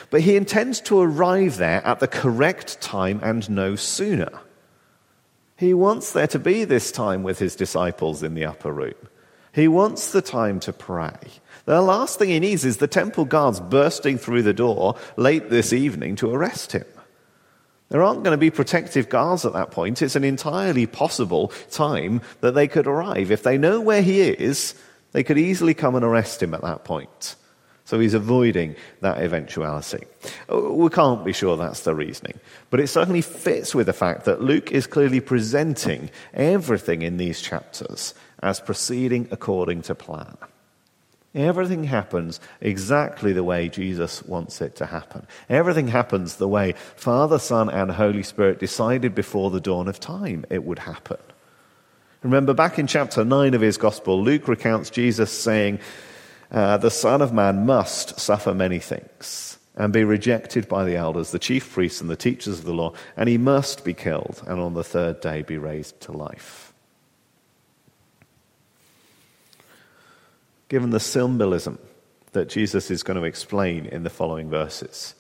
But 0.10 0.22
he 0.22 0.36
intends 0.36 0.82
to 0.82 1.00
arrive 1.00 1.58
there 1.58 1.86
at 1.86 2.00
the 2.00 2.08
correct 2.08 2.82
time 2.82 3.20
and 3.22 3.48
no 3.52 3.76
sooner. 3.76 4.32
He 5.58 5.76
wants 5.76 6.12
there 6.12 6.26
to 6.26 6.40
be 6.40 6.64
this 6.64 6.92
time 6.92 7.22
with 7.22 7.38
his 7.38 7.56
disciples 7.56 8.24
in 8.24 8.34
the 8.34 8.46
upper 8.46 8.72
room. 8.72 8.96
He 9.54 9.68
wants 9.68 10.12
the 10.12 10.24
time 10.24 10.60
to 10.62 10.74
pray. 10.74 11.20
The 11.66 11.84
last 11.84 12.18
thing 12.18 12.30
he 12.30 12.40
needs 12.40 12.66
is 12.66 12.78
the 12.78 12.88
temple 12.88 13.26
guards 13.26 13.60
bursting 13.60 14.18
through 14.18 14.42
the 14.42 14.56
door 14.56 14.96
late 15.18 15.52
this 15.52 15.72
evening 15.72 16.16
to 16.16 16.34
arrest 16.34 16.72
him. 16.72 16.86
There 17.90 18.04
aren't 18.04 18.24
going 18.24 18.34
to 18.34 18.38
be 18.38 18.50
protective 18.50 19.10
guards 19.10 19.46
at 19.46 19.54
that 19.54 19.72
point. 19.72 20.02
It's 20.02 20.16
an 20.16 20.24
entirely 20.24 20.88
possible 20.88 21.52
time 21.70 22.22
that 22.42 22.56
they 22.56 22.68
could 22.68 22.88
arrive. 22.88 23.32
If 23.32 23.44
they 23.44 23.58
know 23.58 23.80
where 23.80 24.02
he 24.02 24.22
is, 24.22 24.74
they 25.12 25.24
could 25.24 25.38
easily 25.38 25.74
come 25.74 25.96
and 25.96 26.04
arrest 26.04 26.42
him 26.42 26.54
at 26.54 26.62
that 26.62 26.84
point. 26.84 27.36
So 27.86 28.00
he's 28.00 28.16
avoiding 28.16 28.76
that 29.02 29.20
eventuality. 29.20 30.06
Uh, 30.52 30.60
we 30.72 30.90
can't 30.90 31.24
be 31.24 31.34
sure 31.34 31.56
that's 31.56 31.82
the 31.82 31.94
reasoning, 31.94 32.40
but 32.72 32.80
it 32.80 32.88
certainly 32.88 33.22
fits 33.22 33.76
with 33.76 33.86
the 33.86 33.94
fact 33.94 34.26
that 34.26 34.42
Luke 34.42 34.72
is 34.72 34.88
clearly 34.88 35.20
presenting 35.20 36.10
everything 36.34 37.04
in 37.04 37.18
these 37.18 37.42
chapters 37.42 38.16
as 38.42 38.60
proceeding 38.60 39.28
according 39.30 39.84
to 39.84 39.94
plan. 39.94 40.36
Everything 41.36 41.84
happens 41.84 42.40
exactly 42.62 43.34
the 43.34 43.44
way 43.44 43.68
Jesus 43.68 44.24
wants 44.24 44.62
it 44.62 44.78
to 44.78 44.86
happen. 44.86 45.28
Everything 45.50 45.90
happens 45.90 46.38
the 46.38 46.48
way 46.48 46.76
Father, 46.96 47.38
Son, 47.38 47.70
and 47.70 47.92
Holy 47.92 48.24
Spirit 48.24 48.58
decided 48.58 49.14
before 49.14 49.52
the 49.52 49.60
dawn 49.60 49.90
of 49.90 50.00
time 50.00 50.46
it 50.50 50.64
would 50.64 50.80
happen. 50.80 51.18
Remember, 52.24 52.54
back 52.54 52.80
in 52.80 52.88
chapter 52.88 53.26
9 53.26 53.54
of 53.54 53.62
his 53.62 53.78
gospel, 53.78 54.24
Luke 54.24 54.48
recounts 54.48 54.90
Jesus 54.90 55.30
saying, 55.30 55.80
uh, 56.52 56.78
The 56.78 56.90
Son 56.90 57.22
of 57.22 57.34
Man 57.34 57.66
must 57.66 58.18
suffer 58.18 58.54
many 58.54 58.80
things 58.80 59.60
and 59.76 59.92
be 59.92 60.06
rejected 60.06 60.70
by 60.70 60.86
the 60.86 60.96
elders, 60.96 61.32
the 61.32 61.40
chief 61.40 61.74
priests, 61.74 62.00
and 62.00 62.10
the 62.10 62.16
teachers 62.16 62.60
of 62.60 62.66
the 62.66 62.74
law, 62.74 62.94
and 63.18 63.28
he 63.28 63.38
must 63.38 63.84
be 63.84 63.94
killed 63.94 64.42
and 64.48 64.60
on 64.60 64.74
the 64.74 64.86
third 64.86 65.20
day 65.20 65.42
be 65.42 65.58
raised 65.58 66.00
to 66.00 66.14
life. 66.14 66.65
Given 70.70 70.90
the 70.90 71.00
symbolism 71.00 71.80
that 72.32 72.50
Jesus 72.50 72.92
is 72.92 73.04
going 73.04 73.18
to 73.18 73.26
explain 73.26 73.86
in 73.86 74.04
the 74.04 74.10
following 74.10 74.50
verses, 74.50 75.16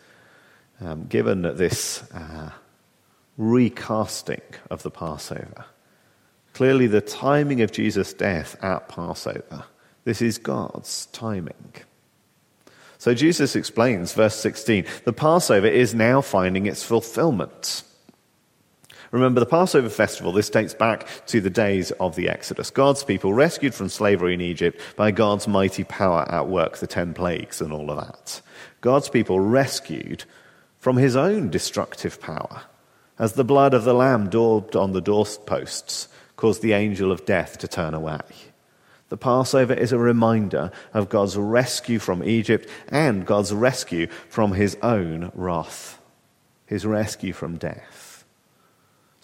um, 0.82 1.06
given 1.06 1.42
this 1.42 2.04
uh, 2.12 2.52
recasting 3.38 4.42
of 4.70 4.84
the 4.84 4.92
Passover, 4.92 5.66
clearly 6.54 6.88
the 6.88 7.02
timing 7.02 7.62
of 7.62 7.72
Jesus' 7.72 8.14
death 8.14 8.62
at 8.64 8.88
Passover, 8.88 9.66
this 10.04 10.22
is 10.22 10.38
God's 10.38 11.08
timing. 11.08 11.74
So 12.98 13.14
Jesus 13.14 13.56
explains, 13.56 14.14
verse 14.14 14.36
16, 14.36 14.86
the 15.04 15.14
Passover 15.14 15.68
is 15.68 15.94
now 15.94 16.22
finding 16.22 16.66
its 16.66 16.84
fulfillment. 16.84 17.84
Remember, 19.16 19.40
the 19.40 19.46
Passover 19.46 19.88
festival, 19.88 20.34
this 20.34 20.50
dates 20.50 20.74
back 20.74 21.08
to 21.28 21.40
the 21.40 21.50
days 21.50 21.92
of 22.02 22.18
the 22.18 22.28
Exodus. 22.28 22.70
God's 22.70 23.06
people 23.06 23.34
rescued 23.34 23.74
from 23.74 23.88
slavery 23.88 24.34
in 24.34 24.42
Egypt 24.42 24.82
by 24.98 25.12
God's 25.12 25.48
mighty 25.48 25.86
power 25.86 26.30
at 26.30 26.50
work, 26.50 26.80
the 26.80 26.86
ten 26.86 27.14
plagues 27.14 27.62
and 27.62 27.72
all 27.72 27.90
of 27.90 27.96
that. 27.96 28.42
God's 28.82 29.08
people 29.08 29.40
rescued 29.40 30.26
from 30.80 30.98
his 30.98 31.16
own 31.16 31.50
destructive 31.50 32.20
power 32.20 32.64
as 33.18 33.34
the 33.34 33.46
blood 33.46 33.74
of 33.74 33.86
the 33.86 33.94
lamb 33.94 34.30
daubed 34.30 34.76
on 34.76 34.92
the 34.92 35.00
doorposts 35.00 36.10
caused 36.36 36.62
the 36.62 36.74
angel 36.74 37.10
of 37.10 37.26
death 37.26 37.58
to 37.60 37.70
turn 37.70 37.94
away. 37.94 38.20
The 39.08 39.16
Passover 39.16 39.74
is 39.74 39.94
a 39.94 39.98
reminder 39.98 40.72
of 40.94 41.08
God's 41.08 41.38
rescue 41.38 42.00
from 42.00 42.22
Egypt 42.22 42.68
and 42.90 43.26
God's 43.26 43.54
rescue 43.54 44.08
from 44.28 44.52
his 44.52 44.76
own 44.82 45.32
wrath, 45.34 46.02
his 46.66 46.86
rescue 46.86 47.32
from 47.32 47.56
death. 47.56 48.05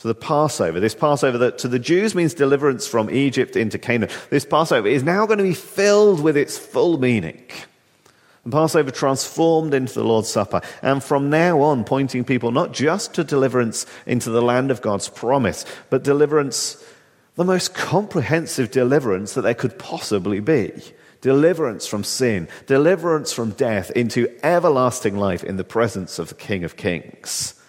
So 0.01 0.07
the 0.07 0.15
Passover, 0.15 0.79
this 0.79 0.95
Passover 0.95 1.37
that 1.37 1.59
to 1.59 1.67
the 1.67 1.77
Jews 1.77 2.15
means 2.15 2.33
deliverance 2.33 2.87
from 2.87 3.11
Egypt 3.11 3.55
into 3.55 3.77
Canaan, 3.77 4.09
this 4.31 4.45
Passover 4.45 4.87
is 4.87 5.03
now 5.03 5.27
going 5.27 5.37
to 5.37 5.43
be 5.43 5.53
filled 5.53 6.23
with 6.23 6.35
its 6.35 6.57
full 6.57 6.97
meaning. 6.97 7.43
The 8.43 8.49
Passover 8.49 8.89
transformed 8.89 9.75
into 9.75 9.93
the 9.93 10.03
Lord's 10.03 10.27
Supper, 10.27 10.61
and 10.81 11.03
from 11.03 11.29
now 11.29 11.61
on, 11.61 11.83
pointing 11.83 12.23
people 12.23 12.51
not 12.51 12.73
just 12.73 13.13
to 13.13 13.23
deliverance 13.23 13.85
into 14.07 14.31
the 14.31 14.41
land 14.41 14.71
of 14.71 14.81
God's 14.81 15.07
promise, 15.07 15.65
but 15.91 16.03
deliverance, 16.03 16.83
the 17.35 17.45
most 17.45 17.75
comprehensive 17.75 18.71
deliverance 18.71 19.35
that 19.35 19.43
there 19.43 19.53
could 19.53 19.77
possibly 19.77 20.39
be. 20.39 20.71
Deliverance 21.21 21.85
from 21.85 22.03
sin, 22.03 22.47
deliverance 22.65 23.33
from 23.33 23.51
death 23.51 23.91
into 23.91 24.35
everlasting 24.43 25.15
life 25.15 25.43
in 25.43 25.57
the 25.57 25.63
presence 25.63 26.17
of 26.17 26.29
the 26.29 26.33
King 26.33 26.63
of 26.63 26.75
Kings. 26.75 27.60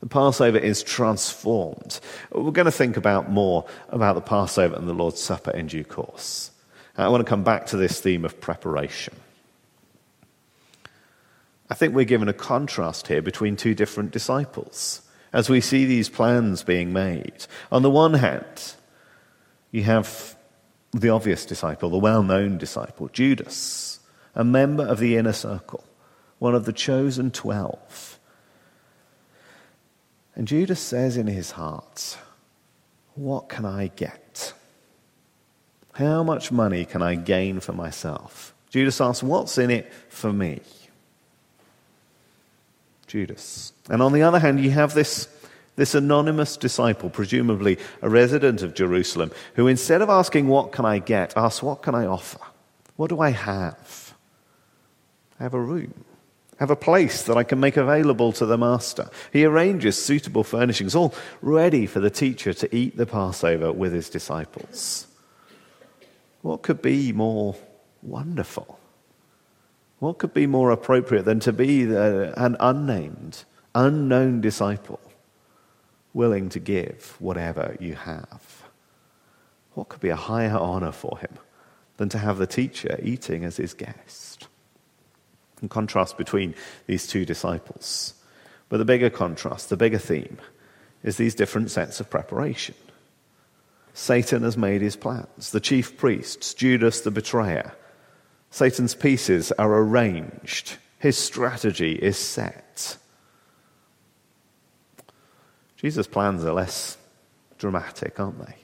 The 0.00 0.06
Passover 0.06 0.58
is 0.58 0.82
transformed. 0.82 2.00
We're 2.32 2.50
going 2.50 2.64
to 2.64 2.72
think 2.72 2.96
about 2.96 3.30
more 3.30 3.66
about 3.90 4.14
the 4.14 4.22
Passover 4.22 4.74
and 4.74 4.88
the 4.88 4.94
Lord's 4.94 5.20
Supper 5.20 5.50
in 5.50 5.66
due 5.66 5.84
course. 5.84 6.50
I 6.96 7.08
want 7.08 7.24
to 7.24 7.28
come 7.28 7.44
back 7.44 7.66
to 7.66 7.76
this 7.76 8.00
theme 8.00 8.24
of 8.24 8.40
preparation. 8.40 9.14
I 11.70 11.74
think 11.74 11.94
we're 11.94 12.04
given 12.04 12.28
a 12.28 12.34
contrast 12.34 13.06
here 13.06 13.22
between 13.22 13.56
two 13.56 13.74
different 13.74 14.10
disciples 14.10 15.02
as 15.32 15.48
we 15.48 15.60
see 15.60 15.84
these 15.84 16.08
plans 16.08 16.64
being 16.64 16.92
made. 16.92 17.46
On 17.70 17.82
the 17.82 17.90
one 17.90 18.14
hand, 18.14 18.74
you 19.70 19.84
have 19.84 20.36
the 20.92 21.10
obvious 21.10 21.46
disciple, 21.46 21.90
the 21.90 21.98
well 21.98 22.22
known 22.22 22.58
disciple, 22.58 23.08
Judas, 23.08 24.00
a 24.34 24.44
member 24.44 24.84
of 24.84 24.98
the 24.98 25.16
inner 25.16 25.32
circle, 25.32 25.84
one 26.38 26.54
of 26.54 26.64
the 26.64 26.72
chosen 26.72 27.30
twelve. 27.30 28.18
And 30.34 30.46
Judas 30.46 30.80
says 30.80 31.16
in 31.16 31.26
his 31.26 31.52
heart, 31.52 32.18
What 33.14 33.48
can 33.48 33.64
I 33.64 33.88
get? 33.88 34.52
How 35.94 36.22
much 36.22 36.52
money 36.52 36.84
can 36.84 37.02
I 37.02 37.14
gain 37.14 37.60
for 37.60 37.72
myself? 37.72 38.54
Judas 38.70 39.00
asks, 39.00 39.22
What's 39.22 39.58
in 39.58 39.70
it 39.70 39.92
for 40.08 40.32
me? 40.32 40.60
Judas. 43.06 43.72
And 43.88 44.00
on 44.02 44.12
the 44.12 44.22
other 44.22 44.38
hand, 44.38 44.60
you 44.60 44.70
have 44.70 44.94
this, 44.94 45.28
this 45.74 45.96
anonymous 45.96 46.56
disciple, 46.56 47.10
presumably 47.10 47.76
a 48.02 48.08
resident 48.08 48.62
of 48.62 48.74
Jerusalem, 48.74 49.32
who 49.54 49.66
instead 49.66 50.00
of 50.00 50.08
asking, 50.08 50.46
What 50.46 50.70
can 50.70 50.84
I 50.84 51.00
get? 51.00 51.36
asks, 51.36 51.62
What 51.62 51.82
can 51.82 51.94
I 51.94 52.06
offer? 52.06 52.40
What 52.96 53.08
do 53.10 53.20
I 53.20 53.30
have? 53.30 54.14
I 55.40 55.42
have 55.42 55.54
a 55.54 55.60
room 55.60 56.04
have 56.60 56.70
a 56.70 56.76
place 56.76 57.22
that 57.22 57.38
I 57.38 57.42
can 57.42 57.58
make 57.58 57.78
available 57.78 58.32
to 58.32 58.44
the 58.44 58.58
master. 58.58 59.08
He 59.32 59.46
arranges 59.46 60.00
suitable 60.00 60.44
furnishings, 60.44 60.94
all 60.94 61.14
ready 61.40 61.86
for 61.86 62.00
the 62.00 62.10
teacher 62.10 62.52
to 62.52 62.76
eat 62.76 62.98
the 62.98 63.06
Passover 63.06 63.72
with 63.72 63.94
his 63.94 64.10
disciples. 64.10 65.06
What 66.42 66.60
could 66.60 66.82
be 66.82 67.12
more 67.12 67.56
wonderful? 68.02 68.78
What 70.00 70.18
could 70.18 70.34
be 70.34 70.46
more 70.46 70.70
appropriate 70.70 71.24
than 71.24 71.40
to 71.40 71.52
be 71.52 71.84
the, 71.84 72.34
an 72.36 72.58
unnamed, 72.60 73.44
unknown 73.74 74.42
disciple 74.42 75.00
willing 76.12 76.50
to 76.50 76.58
give 76.58 77.16
whatever 77.18 77.74
you 77.80 77.94
have? 77.94 78.64
What 79.72 79.88
could 79.88 80.00
be 80.00 80.10
a 80.10 80.16
higher 80.16 80.58
honor 80.58 80.92
for 80.92 81.18
him 81.20 81.38
than 81.96 82.10
to 82.10 82.18
have 82.18 82.36
the 82.36 82.46
teacher 82.46 83.00
eating 83.02 83.44
as 83.44 83.56
his 83.56 83.72
guest? 83.72 84.48
And 85.60 85.70
contrast 85.70 86.16
between 86.16 86.54
these 86.86 87.06
two 87.06 87.24
disciples. 87.24 88.14
But 88.68 88.78
the 88.78 88.84
bigger 88.84 89.10
contrast, 89.10 89.68
the 89.68 89.76
bigger 89.76 89.98
theme, 89.98 90.38
is 91.02 91.16
these 91.16 91.34
different 91.34 91.70
sets 91.70 92.00
of 92.00 92.10
preparation. 92.10 92.74
Satan 93.94 94.42
has 94.42 94.56
made 94.56 94.80
his 94.80 94.96
plans. 94.96 95.50
The 95.50 95.60
chief 95.60 95.96
priests, 95.96 96.54
Judas 96.54 97.00
the 97.00 97.10
betrayer, 97.10 97.72
Satan's 98.50 98.94
pieces 98.94 99.52
are 99.52 99.72
arranged. 99.72 100.76
His 100.98 101.16
strategy 101.16 101.92
is 101.94 102.18
set. 102.18 102.96
Jesus' 105.76 106.06
plans 106.06 106.44
are 106.44 106.52
less 106.52 106.98
dramatic, 107.58 108.18
aren't 108.20 108.44
they? 108.44 108.56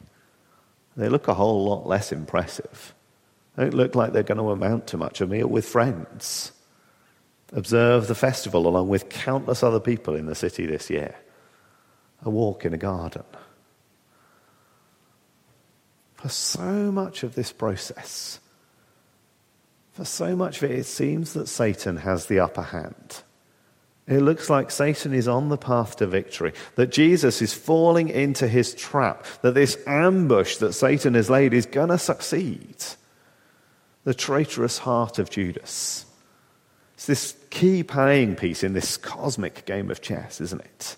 They 0.97 1.09
look 1.09 1.29
a 1.29 1.35
whole 1.35 1.65
lot 1.65 1.87
less 1.87 2.13
impressive. 2.13 2.95
They 3.55 3.65
don't 3.65 3.75
look 3.75 3.95
like 3.95 4.13
they're 4.13 4.23
going 4.23 4.39
to 4.39 4.51
amount 4.51 4.89
to 4.89 4.97
much. 4.97 5.21
A 5.21 5.27
meal 5.27 5.47
with 5.47 5.67
friends. 5.67 6.53
Observe 7.53 8.07
the 8.09 8.15
festival 8.15 8.67
along 8.67 8.89
with 8.89 9.09
countless 9.09 9.63
other 9.63 9.81
people 9.81 10.15
in 10.15 10.27
the 10.27 10.35
city 10.35 10.67
this 10.67 10.91
year, 10.91 11.15
a 12.23 12.31
walk 12.31 12.65
in 12.65 12.75
a 12.75 12.79
garden. 12.79 13.25
For 16.15 16.29
so 16.29 16.91
much 16.91 17.23
of 17.23 17.35
this 17.35 17.53
process, 17.53 18.41
for 19.93 20.05
so 20.05 20.35
much 20.35 20.63
of 20.63 20.71
it, 20.71 20.79
it 20.79 20.87
seems 20.87 21.35
that 21.35 21.49
Satan 21.49 21.99
has 21.99 22.27
the 22.27 22.41
upper 22.41 22.63
hand. 22.63 23.23
It 24.07 24.21
looks 24.21 24.49
like 24.49 24.71
Satan 24.71 25.13
is 25.13 25.27
on 25.27 25.49
the 25.49 25.57
path 25.57 25.97
to 25.97 26.07
victory, 26.07 26.53
that 26.77 26.93
Jesus 26.93 27.43
is 27.43 27.53
falling 27.53 28.09
into 28.09 28.47
his 28.47 28.75
trap, 28.75 29.27
that 29.43 29.55
this 29.55 29.77
ambush 29.87 30.59
that 30.59 30.75
Satan 30.75 31.15
has 31.15 31.29
laid 31.29 31.53
is 31.53 31.67
going 31.67 31.89
to 31.89 31.99
succeed. 31.99 32.77
The 34.05 34.15
traitorous 34.15 34.79
heart 34.79 35.19
of 35.19 35.31
Judas. 35.31 36.07
It's 36.95 37.07
this 37.07 37.36
key 37.51 37.83
playing 37.83 38.37
piece 38.37 38.63
in 38.63 38.73
this 38.73 38.97
cosmic 38.97 39.65
game 39.65 39.91
of 39.91 40.01
chess, 40.01 40.41
isn't 40.41 40.61
it? 40.61 40.97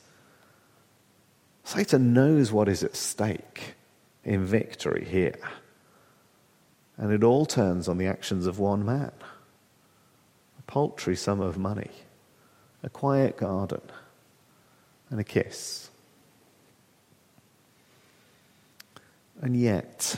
Satan 1.65 2.13
knows 2.13 2.51
what 2.51 2.69
is 2.69 2.83
at 2.83 2.97
stake 2.97 3.75
in 4.25 4.45
victory 4.45 5.05
here. 5.05 5.39
And 6.97 7.13
it 7.13 7.23
all 7.23 7.47
turns 7.47 7.89
on 7.89 7.99
the 7.99 8.07
actions 8.07 8.47
of 8.47 8.59
one 8.59 8.85
man 8.85 9.13
a 10.59 10.63
paltry 10.63 11.15
sum 11.15 11.41
of 11.41 11.59
money 11.59 11.91
a 12.83 12.89
quiet 12.89 13.37
garden, 13.37 13.81
and 15.11 15.19
a 15.19 15.25
kiss. 15.25 15.91
And 19.41 19.57
yet, 19.57 20.17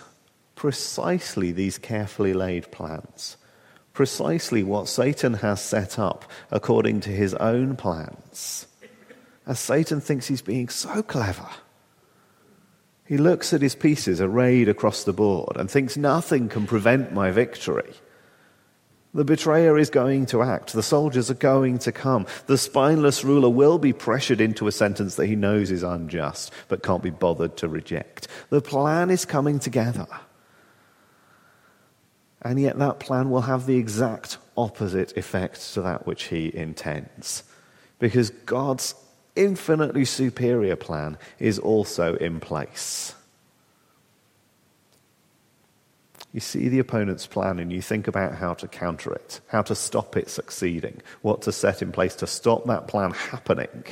precisely 0.55 1.53
these 1.53 1.79
carefully 1.79 2.33
laid 2.33 2.71
plans, 2.71 3.37
precisely 4.01 4.63
what 4.63 4.89
Satan 4.89 5.35
has 5.35 5.63
set 5.63 5.99
up 5.99 6.25
according 6.51 7.01
to 7.01 7.11
his 7.11 7.35
own 7.35 7.77
plans, 7.77 8.67
as 9.47 9.61
Satan 9.61 10.01
thinks 10.01 10.27
he's 10.27 10.41
being 10.41 10.71
so 10.71 11.03
clever. 11.03 11.51
He 13.05 13.19
looks 13.19 13.53
at 13.53 13.61
his 13.61 13.75
pieces 13.75 14.19
arrayed 14.19 14.71
across 14.71 15.05
the 15.05 15.13
board 15.13 15.59
and 15.59 15.71
thinks 15.71 15.99
nothing 15.99 16.49
can 16.49 16.67
prevent 16.67 17.13
my 17.13 17.31
victory. 17.31 17.93
The 19.13 19.27
betrayer 19.27 19.77
is 19.77 19.91
going 19.91 20.25
to 20.33 20.41
act. 20.41 20.73
The 20.73 20.83
soldiers 20.83 21.31
are 21.31 21.35
going 21.35 21.79
to 21.81 21.93
come. 21.93 22.25
The 22.47 22.57
spineless 22.57 23.23
ruler 23.23 23.51
will 23.51 23.79
be 23.79 23.93
pressured 23.93 24.41
into 24.41 24.67
a 24.67 24.73
sentence 24.73 25.17
that 25.17 25.27
he 25.27 25.37
knows 25.37 25.71
is 25.71 25.83
unjust, 25.83 26.55
but 26.69 26.83
can't 26.83 27.03
be 27.03 27.11
bothered 27.11 27.59
to 27.59 27.69
reject. 27.69 28.29
The 28.49 28.63
plan 28.63 29.11
is 29.11 29.27
coming 29.27 29.59
together. 29.59 30.07
And 32.43 32.59
yet, 32.59 32.79
that 32.79 33.01
plan 33.01 33.31
will 33.31 33.43
have 33.43 33.67
the 33.67 33.77
exact 33.77 34.39
opposite 34.57 35.17
effect 35.17 35.75
to 35.75 35.83
that 35.83 36.07
which 36.07 36.25
he 36.25 36.55
intends. 36.55 37.43
Because 37.99 38.31
God's 38.31 38.95
infinitely 39.37 40.05
superior 40.07 40.77
plan 40.77 41.19
is 41.39 41.59
also 41.59 42.15
in 42.17 42.41
place. 42.41 43.15
You 46.33 46.41
see 46.41 46.69
the 46.69 46.79
opponent's 46.79 47.27
plan 47.27 47.59
and 47.59 47.73
you 47.73 47.83
think 47.83 48.07
about 48.07 48.37
how 48.37 48.55
to 48.55 48.69
counter 48.69 49.13
it, 49.13 49.41
how 49.49 49.63
to 49.63 49.75
stop 49.75 50.17
it 50.17 50.31
succeeding, 50.31 51.03
what 51.23 51.43
to 51.43 51.53
set 51.53 51.83
in 51.83 51.91
place 51.91 52.15
to 52.17 52.27
stop 52.27 52.67
that 52.67 52.87
plan 52.87 53.11
happening. 53.11 53.85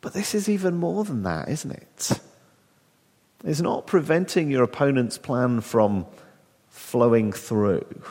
But 0.00 0.12
this 0.12 0.34
is 0.34 0.48
even 0.48 0.76
more 0.76 1.04
than 1.04 1.22
that, 1.22 1.48
isn't 1.48 1.70
it? 1.70 2.20
It's 3.44 3.60
not 3.60 3.86
preventing 3.86 4.50
your 4.50 4.64
opponent's 4.64 5.18
plan 5.18 5.60
from 5.60 6.06
flowing 6.68 7.32
through. 7.32 8.02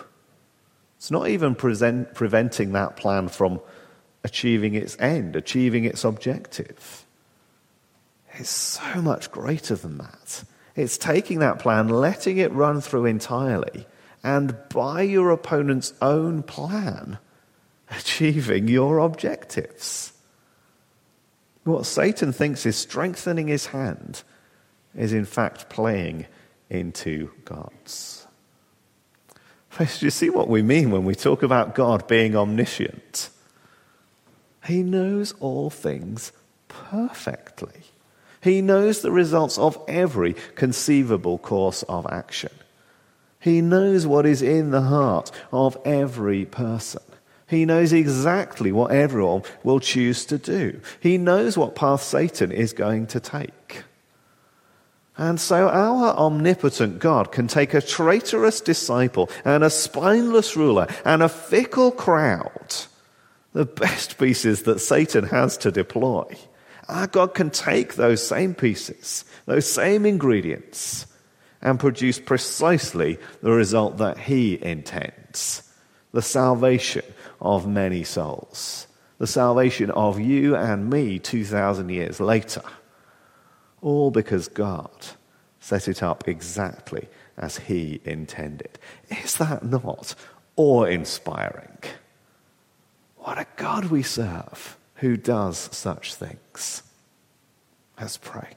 It's 0.97 1.11
not 1.11 1.27
even 1.29 1.55
present, 1.55 2.13
preventing 2.13 2.71
that 2.73 2.95
plan 2.95 3.27
from 3.27 3.59
achieving 4.23 4.73
its 4.73 4.97
end, 4.99 5.35
achieving 5.35 5.85
its 5.85 6.03
objective. 6.03 7.05
It's 8.33 8.49
so 8.49 9.01
much 9.01 9.31
greater 9.31 9.75
than 9.75 9.97
that. 9.97 10.43
It's 10.75 10.97
taking 10.97 11.39
that 11.39 11.59
plan, 11.59 11.87
letting 11.89 12.37
it 12.37 12.51
run 12.51 12.81
through 12.81 13.05
entirely, 13.05 13.85
and 14.23 14.55
by 14.69 15.01
your 15.01 15.31
opponent's 15.31 15.93
own 16.01 16.43
plan, 16.43 17.17
achieving 17.91 18.67
your 18.67 18.99
objectives. 18.99 20.13
What 21.63 21.85
Satan 21.85 22.31
thinks 22.31 22.65
is 22.65 22.77
strengthening 22.77 23.47
his 23.47 23.67
hand 23.67 24.23
is 24.95 25.13
in 25.13 25.25
fact 25.25 25.69
playing 25.69 26.25
into 26.69 27.31
God's. 27.45 28.27
Do 29.77 29.85
you 29.99 30.09
see 30.09 30.29
what 30.29 30.47
we 30.47 30.61
mean 30.61 30.89
when 30.91 31.05
we 31.05 31.13
talk 31.13 31.43
about 31.43 31.75
God 31.75 32.07
being 32.07 32.35
omniscient? 32.35 33.29
He 34.65 34.81
knows 34.81 35.33
all 35.39 35.69
things 35.69 36.31
perfectly. 36.67 37.83
He 38.41 38.61
knows 38.61 39.01
the 39.01 39.11
results 39.11 39.57
of 39.57 39.77
every 39.87 40.35
conceivable 40.55 41.37
course 41.37 41.83
of 41.83 42.07
action. 42.09 42.51
He 43.39 43.61
knows 43.61 44.07
what 44.07 44.25
is 44.25 44.41
in 44.41 44.71
the 44.71 44.81
heart 44.81 45.31
of 45.51 45.77
every 45.85 46.45
person. 46.45 47.03
He 47.47 47.65
knows 47.65 47.93
exactly 47.93 48.71
what 48.71 48.91
everyone 48.91 49.43
will 49.63 49.79
choose 49.79 50.25
to 50.25 50.37
do. 50.37 50.81
He 50.99 51.17
knows 51.17 51.57
what 51.57 51.75
path 51.75 52.01
Satan 52.01 52.51
is 52.51 52.73
going 52.73 53.07
to 53.07 53.19
take. 53.19 53.83
And 55.17 55.39
so 55.39 55.67
our 55.67 56.15
omnipotent 56.15 56.99
God 56.99 57.31
can 57.31 57.47
take 57.47 57.73
a 57.73 57.81
traitorous 57.81 58.61
disciple 58.61 59.29
and 59.43 59.63
a 59.63 59.69
spineless 59.69 60.55
ruler 60.55 60.87
and 61.03 61.23
a 61.23 61.29
fickle 61.29 61.91
crowd, 61.91 62.75
the 63.53 63.65
best 63.65 64.19
pieces 64.19 64.63
that 64.63 64.79
Satan 64.79 65.25
has 65.25 65.57
to 65.57 65.71
deploy, 65.71 66.37
our 66.87 67.07
God 67.07 67.33
can 67.33 67.49
take 67.49 67.95
those 67.95 68.25
same 68.25 68.53
pieces, 68.53 69.25
those 69.45 69.69
same 69.69 70.05
ingredients, 70.05 71.07
and 71.61 71.79
produce 71.79 72.19
precisely 72.19 73.17
the 73.41 73.51
result 73.51 73.97
that 73.97 74.17
He 74.17 74.63
intends 74.63 75.63
the 76.13 76.21
salvation 76.21 77.03
of 77.41 77.67
many 77.67 78.03
souls, 78.03 78.87
the 79.17 79.27
salvation 79.27 79.91
of 79.91 80.19
you 80.19 80.55
and 80.55 80.89
me 80.89 81.19
2,000 81.19 81.89
years 81.89 82.19
later. 82.19 82.61
All 83.81 84.11
because 84.11 84.47
God 84.47 84.91
set 85.59 85.87
it 85.87 86.01
up 86.01 86.27
exactly 86.27 87.07
as 87.37 87.57
He 87.57 88.01
intended. 88.03 88.79
Is 89.09 89.37
that 89.37 89.63
not 89.63 90.15
awe 90.55 90.83
inspiring? 90.85 91.77
What 93.17 93.37
a 93.37 93.45
God 93.55 93.85
we 93.85 94.03
serve 94.03 94.77
who 94.95 95.17
does 95.17 95.69
such 95.71 96.15
things. 96.15 96.83
Let's 97.99 98.17
pray. 98.17 98.49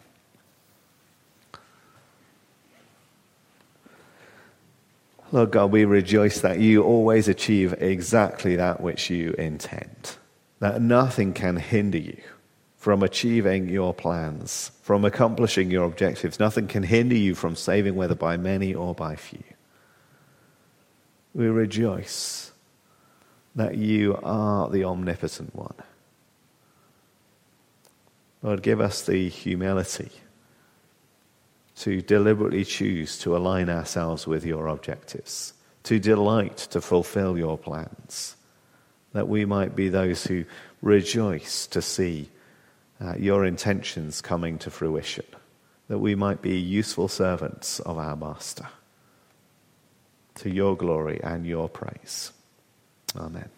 Lord 5.33 5.53
God, 5.53 5.71
we 5.71 5.85
rejoice 5.85 6.41
that 6.41 6.59
you 6.59 6.83
always 6.83 7.29
achieve 7.29 7.75
exactly 7.79 8.57
that 8.57 8.81
which 8.81 9.11
you 9.11 9.33
intend, 9.33 10.17
that 10.59 10.83
nothing 10.83 11.33
can 11.33 11.57
hinder 11.57 11.99
you 11.99 12.21
from 12.81 13.03
achieving 13.03 13.69
your 13.69 13.93
plans, 13.93 14.73
from 14.81 15.05
accomplishing 15.05 15.71
your 15.71 15.85
objectives. 15.85 16.41
Nothing 16.41 16.67
can 16.67 16.83
hinder 16.83 17.15
you 17.15 17.35
from 17.35 17.55
saving, 17.55 17.95
whether 17.95 18.15
by 18.15 18.39
many 18.39 18.75
or 18.75 18.95
by 18.95 19.17
few. 19.17 19.45
We 21.35 21.47
rejoice 21.49 22.53
that 23.55 23.77
you 23.77 24.19
are 24.23 24.71
the 24.71 24.85
omnipotent 24.85 25.55
one 25.55 25.75
Lord, 28.43 28.63
give 28.63 28.81
us 28.81 29.03
the 29.03 29.29
humility 29.29 30.11
to 31.77 32.01
deliberately 32.01 32.65
choose 32.65 33.19
to 33.19 33.37
align 33.37 33.69
ourselves 33.69 34.27
with 34.27 34.47
your 34.47 34.69
objectives, 34.69 35.53
to 35.83 35.99
delight 35.99 36.57
to 36.57 36.81
fulfill 36.81 37.37
your 37.37 37.59
plans, 37.59 38.37
that 39.13 39.29
we 39.29 39.45
might 39.45 39.77
be 39.77 39.91
those 39.91 40.25
who 40.25 40.47
rejoice 40.81 41.67
to 41.67 41.83
see 41.83 42.31
uh, 43.01 43.15
your 43.19 43.45
intentions 43.45 44.21
coming 44.21 44.59
to 44.59 44.71
fruition, 44.71 45.25
that 45.89 45.99
we 45.99 46.15
might 46.15 46.43
be 46.43 46.59
useful 46.59 47.09
servants 47.09 47.81
of 47.81 47.99
our 47.99 48.17
Master. 48.17 48.69
To 50.37 50.51
your 50.51 50.77
glory 50.77 51.21
and 51.23 51.47
your 51.47 51.69
praise. 51.69 52.33
Amen. 53.17 53.51